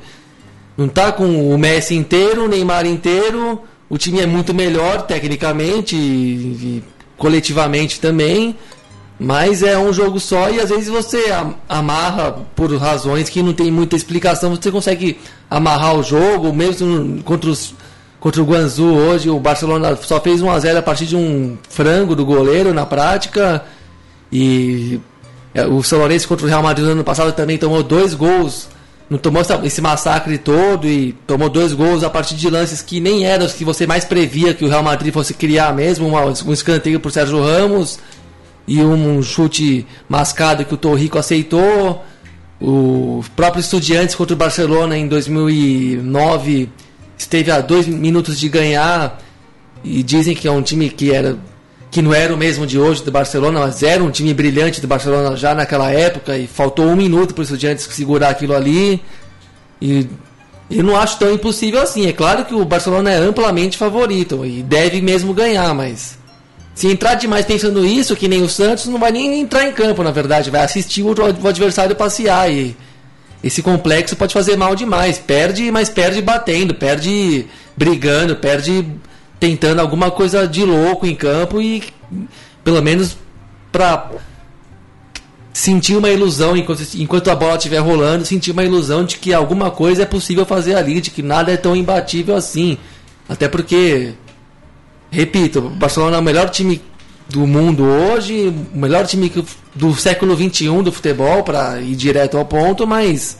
[0.76, 3.62] Não tá com o Messi inteiro, o Neymar inteiro.
[3.88, 6.84] O time é muito melhor tecnicamente e, e
[7.16, 8.54] coletivamente também.
[9.18, 11.24] Mas é um jogo só e às vezes você
[11.68, 14.54] amarra por razões que não tem muita explicação.
[14.54, 15.18] Você consegue
[15.50, 17.74] amarrar o jogo, mesmo contra os
[18.20, 19.30] contra o Guangzhou hoje.
[19.30, 22.86] O Barcelona só fez 1 a 0 a partir de um frango do goleiro na
[22.86, 23.64] prática.
[24.32, 25.00] E
[25.54, 28.68] é, o São Lourenço contra o Real Madrid no ano passado também tomou dois gols.
[29.08, 33.24] Não tomou esse massacre todo e tomou dois gols a partir de lances que nem
[33.24, 36.08] eram os que você mais previa que o Real Madrid fosse criar mesmo.
[36.46, 37.98] Um escanteio por Sérgio Ramos
[38.66, 42.04] e um chute mascado que o Torrico aceitou.
[42.60, 46.68] O próprio Estudiantes contra o Barcelona em 2009
[47.18, 49.20] esteve a dois minutos de ganhar
[49.82, 51.36] e dizem que é um time que era
[51.90, 54.86] que não era o mesmo de hoje do Barcelona, mas era um time brilhante do
[54.86, 59.02] Barcelona já naquela época e faltou um minuto para o Estudiantes segurar aquilo ali
[59.80, 60.06] e
[60.70, 62.06] eu não acho tão impossível assim.
[62.06, 66.18] É claro que o Barcelona é amplamente favorito e deve mesmo ganhar, mas
[66.74, 70.02] se entrar demais pensando isso, que nem o Santos, não vai nem entrar em campo,
[70.02, 72.76] na verdade, vai assistir o adversário passear e
[73.42, 75.18] esse complexo pode fazer mal demais.
[75.18, 77.46] Perde, mas perde batendo, perde
[77.76, 78.86] brigando, perde
[79.38, 81.84] tentando alguma coisa de louco em campo e
[82.64, 83.16] pelo menos
[83.70, 84.10] para
[85.52, 89.70] sentir uma ilusão enquanto, enquanto a bola estiver rolando, sentir uma ilusão de que alguma
[89.70, 92.78] coisa é possível fazer ali, de que nada é tão imbatível assim.
[93.28, 94.14] Até porque,
[95.10, 96.80] repito, o Barcelona é o melhor time
[97.28, 99.30] do mundo hoje, o melhor time
[99.74, 103.38] do século XXI do futebol, para ir direto ao ponto, mas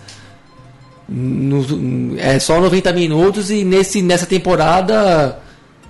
[1.09, 5.39] no, é só 90 minutos e nesse, nessa temporada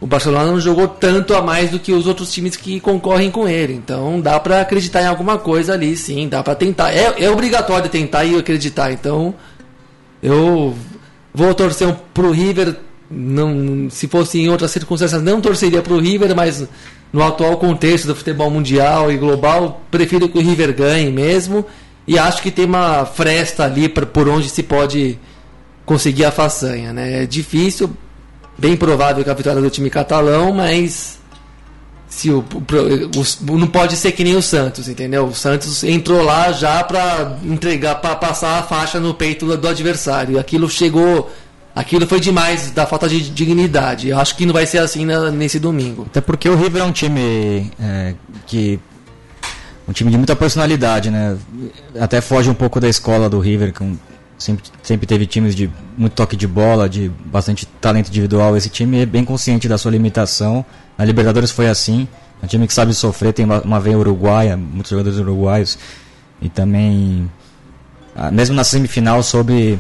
[0.01, 3.49] o Barcelona não jogou tanto a mais do que os outros times que concorrem com
[3.49, 3.75] ele.
[3.75, 6.93] Então dá para acreditar em alguma coisa ali, sim, dá para tentar.
[6.93, 8.93] É, é obrigatório tentar e acreditar.
[8.93, 9.35] Então
[10.23, 10.75] eu
[11.35, 12.77] vou torcer pro River.
[13.11, 16.67] Não, se fosse em outras circunstâncias, não torceria pro River, mas
[17.13, 21.65] no atual contexto do futebol mundial e global, prefiro que o River ganhe mesmo.
[22.07, 25.19] E acho que tem uma fresta ali pra, por onde se pode
[25.85, 26.93] conseguir a façanha.
[26.93, 27.23] Né?
[27.23, 27.91] É difícil,
[28.57, 31.19] bem provável que a vitória do time catalão, mas
[32.09, 35.27] se o, o, o, não pode ser que nem o Santos, entendeu?
[35.27, 40.39] O Santos entrou lá já para entregar, para passar a faixa no peito do, adversário.
[40.39, 41.31] Aquilo chegou
[41.79, 44.09] aquilo foi demais da falta de dignidade.
[44.09, 46.07] Eu acho que não vai ser assim nesse domingo.
[46.07, 48.15] Até porque o River é um time é,
[48.47, 48.81] que
[49.87, 51.39] um time de muita personalidade, né?
[51.99, 53.97] Até foge um pouco da escola do River, que
[54.37, 58.57] sempre, sempre teve times de muito toque de bola, de bastante talento individual.
[58.57, 60.67] Esse time é bem consciente da sua limitação.
[60.99, 62.09] Na Libertadores foi assim.
[62.43, 65.79] É um time que sabe sofrer, tem uma, uma veia uruguaia, muitos jogadores uruguaios.
[66.43, 67.31] E também,
[68.17, 69.79] ah, mesmo na semifinal, soube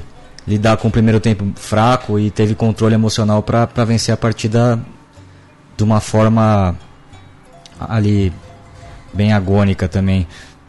[0.48, 4.80] lidar com o primeiro tempo fraco e teve controle emocional para vencer a partida
[5.76, 6.74] de uma forma
[7.78, 8.32] ali
[9.12, 10.26] bem agônica também.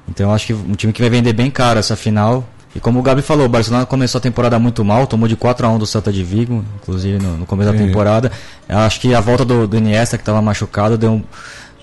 [0.08, 2.46] Então eu acho que um time que vai vender bem caro essa final.
[2.76, 5.66] E como o Gabi falou, o Barcelona começou a temporada muito mal, tomou de 4
[5.66, 8.32] a 1 do Celta de Vigo, inclusive no, no começo da temporada.
[8.68, 11.24] Eu acho que a volta do, do Iniesta, que estava machucado, deu um,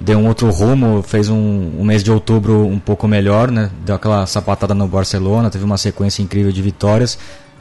[0.00, 3.70] deu um outro rumo, fez um, um, mês de outubro um pouco melhor, né?
[3.84, 7.18] Deu aquela sapatada no Barcelona, teve uma sequência incrível de vitórias.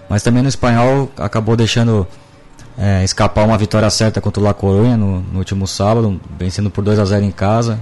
[0.10, 2.08] Mas também no espanhol acabou deixando
[2.78, 6.84] é, escapar uma vitória certa contra o La Coruña no, no último sábado, vencendo por
[6.84, 7.80] 2 a 0 em casa.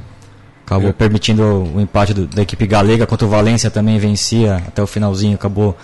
[0.65, 0.93] Acabou É.
[0.93, 1.43] permitindo
[1.75, 5.77] o empate do- da equipe galega contra o Valência também vencia até o finalzinho, acabou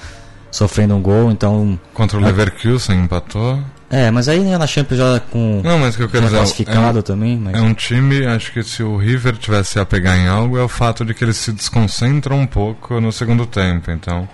[0.52, 3.60] sofrendo um gol, então Contra o Leverkusen empatou.
[3.90, 7.00] é, mas aí né, na Champions já com Não, mas que eu quero dizer classificado
[7.00, 10.28] é, também, mas é um time, acho que se o River tivesse a pegar em
[10.28, 13.92] algo, é o fato de que eles se desconcentram um pouco no segundo tempo.
[13.92, 14.28] Então,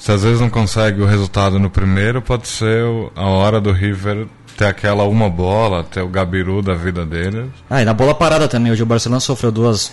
[0.00, 2.82] se às vezes não consegue o resultado no primeiro, pode ser
[3.14, 4.26] a hora do River
[4.56, 7.46] ter aquela uma bola, ter o Gabiru da vida deles.
[7.68, 9.92] Ah, e na bola parada também, hoje o Barcelona sofreu duas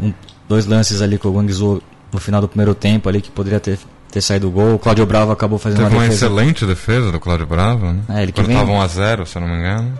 [0.00, 0.12] um-
[0.48, 1.82] dois lances ali com o Guangzhou
[2.12, 3.78] no final do primeiro tempo ali que poderia ter
[4.10, 4.74] ter saído o gol.
[4.74, 6.26] O Cláudio Bravo acabou fazendo Teve uma uma defesa.
[6.26, 8.00] excelente defesa do Cláudio Bravo, né?
[8.10, 9.98] É, ele que vem- tava 1x0, se eu não me engano.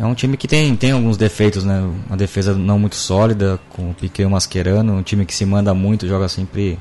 [0.00, 1.82] É um time que tem, tem alguns defeitos, né?
[2.08, 5.44] Uma defesa não muito sólida, com o Piquet e o Mascherano, um time que se
[5.44, 6.78] manda muito, joga sempre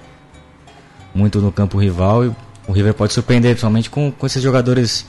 [1.13, 2.31] muito no campo rival e
[2.67, 5.05] o River pode surpreender, principalmente com, com esses jogadores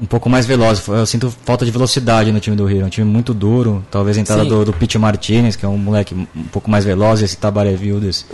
[0.00, 0.86] um pouco mais velozes.
[0.88, 3.84] Eu sinto falta de velocidade no time do River, é um time muito duro.
[3.90, 4.48] Talvez a entrada Sim.
[4.48, 7.74] do, do Pete Martinez, que é um moleque um pouco mais veloz, e esse Tabaré
[7.74, 8.26] Vildes,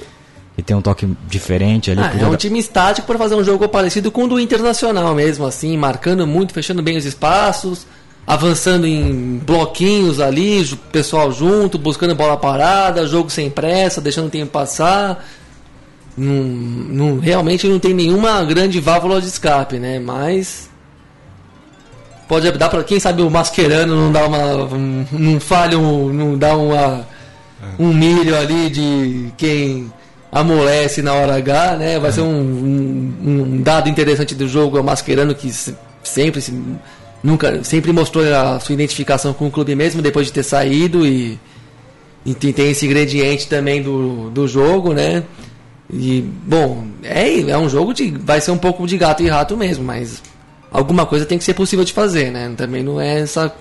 [0.57, 2.01] que tem um toque diferente ali.
[2.01, 5.15] Ah, é um joga- time estático para fazer um jogo parecido com o do Internacional
[5.15, 7.87] mesmo, assim, marcando muito, fechando bem os espaços,
[8.27, 14.51] avançando em bloquinhos ali, pessoal junto, buscando bola parada, jogo sem pressa, deixando o tempo
[14.51, 15.25] passar.
[16.17, 19.99] Não, não- realmente não tem nenhuma grande válvula de escape, né?
[19.99, 20.69] Mas
[22.29, 26.37] pode dar para quem sabe o Mascherano não dá uma um- não falha um, não
[26.39, 27.07] dá uma
[27.79, 29.93] um milho ali de quem
[30.31, 31.99] amolece na hora H, né?
[31.99, 36.53] Vai ser um, um- dado interessante do jogo, é o Mascherano que se- sempre se,
[37.23, 41.39] nunca sempre mostrou a sua identificação com o clube mesmo depois de ter saído e,
[42.27, 45.23] e tem, tem esse ingrediente também do, do jogo, né?
[45.93, 49.57] E bom, é, é um jogo de vai ser um pouco de gato e rato
[49.57, 50.23] mesmo, mas
[50.71, 52.53] alguma coisa tem que ser possível de fazer, né?
[52.57, 53.55] Também não é essa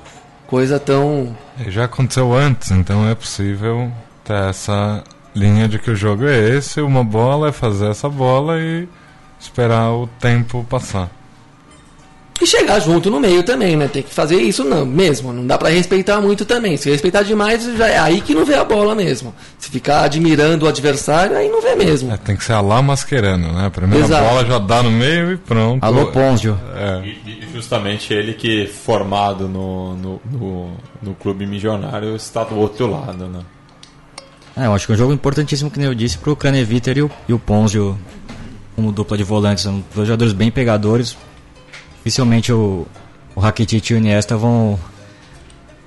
[0.47, 3.91] coisa tão E já aconteceu antes, então é possível
[4.23, 5.03] ter essa
[5.35, 8.87] linha de que o jogo é esse, uma bola é fazer essa bola e
[9.39, 11.09] esperar o tempo passar.
[12.41, 13.87] E chegar junto no meio também, né?
[13.87, 15.31] Tem que fazer isso não, mesmo.
[15.31, 16.75] Não dá pra respeitar muito também.
[16.75, 19.33] Se respeitar demais, já é aí que não vê a bola mesmo.
[19.59, 22.11] Se ficar admirando o adversário, aí não vê mesmo.
[22.11, 23.67] É, tem que ser a lá masquerando, né?
[23.67, 24.25] A primeira Exato.
[24.27, 25.83] bola já dá no meio e pronto.
[25.83, 26.59] Alô, Ponzio.
[26.75, 32.57] É, E, e justamente ele que, formado no, no, no, no clube milionário, está do
[32.57, 33.41] outro lado, né?
[34.57, 37.03] É, eu acho que é um jogo importantíssimo, que nem eu disse, pro Craneviter e
[37.03, 37.97] o, e o Ponzio
[38.75, 39.63] como dupla de volantes.
[39.63, 41.15] São dois jogadores bem pegadores.
[42.03, 42.87] Dificilmente o,
[43.35, 44.79] o Rakitic e o Iniesta vão,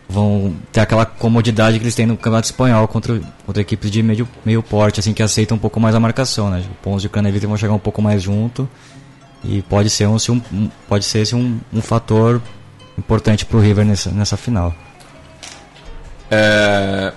[0.09, 4.29] vão ter aquela comodidade que eles têm no Campeonato Espanhol contra, contra equipes de meio,
[4.45, 6.65] meio porte, assim, que aceitam um pouco mais a marcação, né?
[6.71, 8.69] O Ponzio e o Craneviter vão chegar um pouco mais junto
[9.45, 10.17] e pode ser, um,
[10.53, 12.41] um, pode ser esse um, um fator
[12.97, 14.75] importante pro River nessa, nessa final.
[16.31, 17.13] É,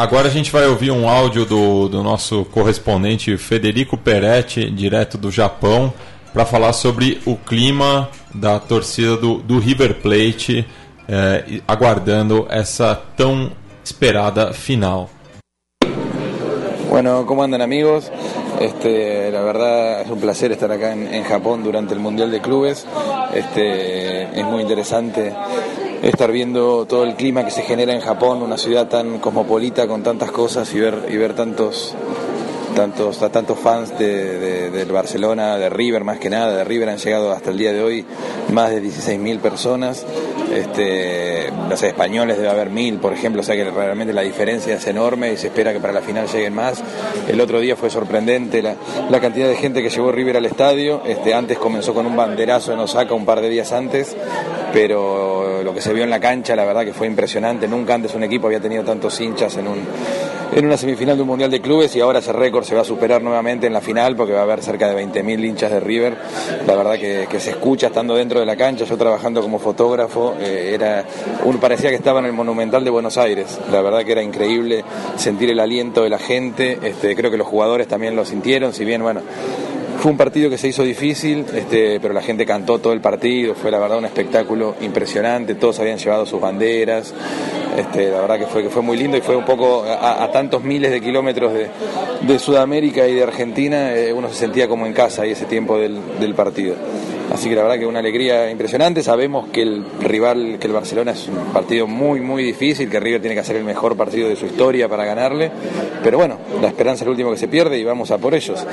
[0.00, 5.30] Agora a gente vai ouvir um áudio do, do nosso correspondente Federico Peretti, direto do
[5.30, 5.92] Japão,
[6.32, 10.66] para falar sobre o clima da torcida do, River Plate,
[11.08, 13.50] e aguardando essa tão
[13.84, 15.10] esperada final.
[16.88, 18.10] Bueno, ¿cómo andan amigos?
[18.60, 22.40] Este, la verdad es un placer estar acá en, en Japón durante el Mundial de
[22.40, 22.86] Clubes.
[23.32, 25.32] Este, es muy interesante
[26.02, 30.02] estar viendo todo el clima que se genera en Japón, una ciudad tan cosmopolita con
[30.02, 31.94] tantas cosas y ver, y ver tantos,
[32.74, 36.98] tantos, tantos fans de, de- del Barcelona, de River más que nada, de River han
[36.98, 38.04] llegado hasta el día de hoy
[38.52, 40.04] más de 16.000 personas,
[40.52, 44.86] este, no españoles debe haber mil, por ejemplo, o sea que realmente la diferencia es
[44.86, 46.82] enorme y se espera que para la final lleguen más.
[47.28, 48.74] El otro día fue sorprendente la,
[49.08, 52.72] la cantidad de gente que llevó River al estadio, este, antes comenzó con un banderazo
[52.72, 54.16] en Osaka un par de días antes,
[54.72, 58.14] pero lo que se vio en la cancha la verdad que fue impresionante, nunca antes
[58.14, 59.78] un equipo había tenido tantos hinchas en un
[60.52, 62.84] en una semifinal de un Mundial de Clubes y ahora ese récord se va a
[62.84, 66.16] superar nuevamente en la final porque va a haber cerca de 20.000 hinchas de River.
[66.66, 70.72] La verdad que, se escucha estando dentro de la cancha, yo trabajando como fotógrafo, eh,
[70.74, 71.04] era
[71.44, 73.58] un, parecía que estaba en el Monumental de Buenos Aires.
[73.70, 74.84] La verdad que era increíble
[75.16, 78.84] sentir el aliento de la gente, este, creo que los jugadores también lo sintieron, si
[78.84, 79.22] bien, bueno,
[80.00, 83.54] fue un partido que se hizo difícil, este, pero la gente cantó todo el partido,
[83.54, 87.12] fue la verdad un espectáculo impresionante, todos habían llevado sus banderas,
[87.76, 90.32] este, la verdad que fue, que fue muy lindo y fue un poco a, a
[90.32, 94.94] tantos miles de kilómetros de, Sudamérica y de Argentina, eh, uno se sentía como en
[94.94, 96.76] casa ahí ese tiempo del partido.
[97.40, 99.02] Así que la verdad que una alegría impresionante.
[99.02, 103.22] Sabemos que el rival, que el Barcelona es un partido muy, muy difícil, que River
[103.22, 105.50] tiene que hacer el mejor partido de su historia para ganarle.
[106.04, 108.66] Pero bueno, la esperanza es el último que se pierde y vamos a por ellos.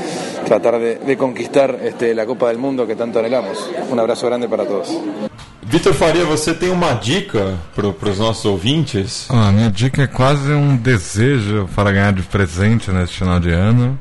[0.46, 3.70] Tratar de, de conquistar este, la Copa del Mundo que tanto anhelamos.
[3.90, 5.00] Un abrazo grande para todos.
[5.64, 9.28] Vitor Faria, você tem uma dica para os nossos ouvintes?
[9.30, 13.52] Ah, a minha dica é quase um desejo para ganhar de presente neste final de
[13.52, 13.98] ano.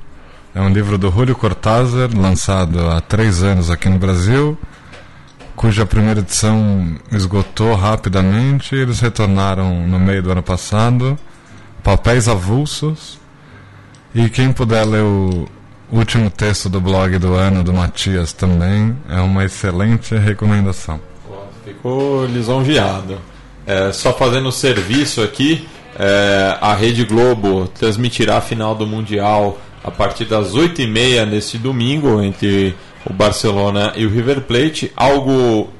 [0.56, 4.56] É um livro do Julio Cortázar, lançado há três anos aqui no Brasil,
[5.54, 11.18] cuja primeira edição esgotou rapidamente eles retornaram no meio do ano passado.
[11.84, 13.20] Papéis Avulsos.
[14.14, 15.46] E quem puder ler o
[15.92, 20.98] último texto do blog do ano do Matias também, é uma excelente recomendação.
[21.66, 23.18] Ficou lisonjeado.
[23.66, 29.90] É, só fazendo serviço aqui, é, a Rede Globo transmitirá a final do Mundial a
[29.92, 32.74] partir das 8h30 nesse domingo entre
[33.08, 34.92] o Barcelona e o River Plate.
[34.96, 35.70] Algo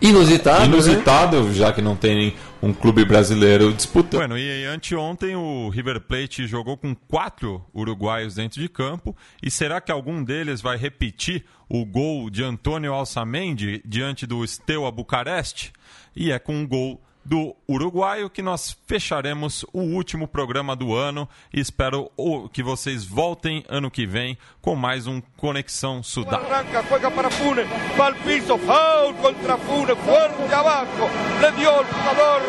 [0.00, 0.64] Inusitado.
[0.64, 1.52] inusitado, né?
[1.52, 4.20] já que não tem um clube brasileiro disputando.
[4.20, 9.14] Bueno, e anteontem o River Plate jogou com quatro uruguaios dentro de campo.
[9.42, 14.90] E será que algum deles vai repetir o gol de Antônio Alçamendi diante do Steaua
[14.90, 15.72] Bucareste?
[16.16, 21.28] E é com um gol do uruguaio que nós fecharemos o último programa do ano.
[21.52, 22.10] E espero
[22.52, 26.44] que vocês voltem ano que vem com mais um Conexão Sudaca.
[26.46, 27.66] Arranca, juega para Funes,
[27.96, 31.08] va al piso, foul contra Funes, fuerte abajo,
[31.40, 32.42] le dio el jugador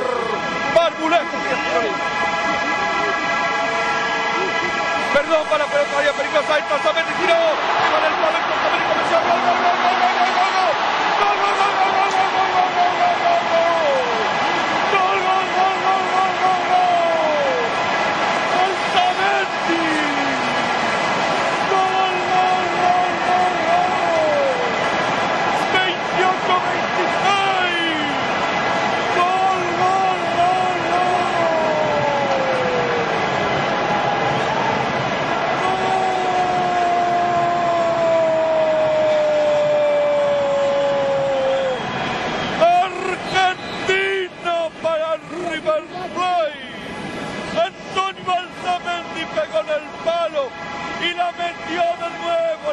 [0.73, 1.37] Barbulejo
[5.13, 8.43] Perdón para la pelota, ahí peligrosa, ahí Trazamente giró, con el palo, el
[8.89, 10.02] comenzó, gol, gol, gol, gol, gol, gol,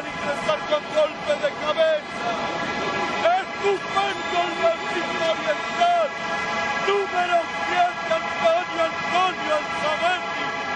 [0.01, 2.29] por ingresar con golpe de cabeza.
[3.37, 6.09] Es momento el bautismo oriental.
[6.87, 7.37] Número
[7.69, 7.85] 10,
[8.17, 10.70] Antonio Antonio Alzabetti.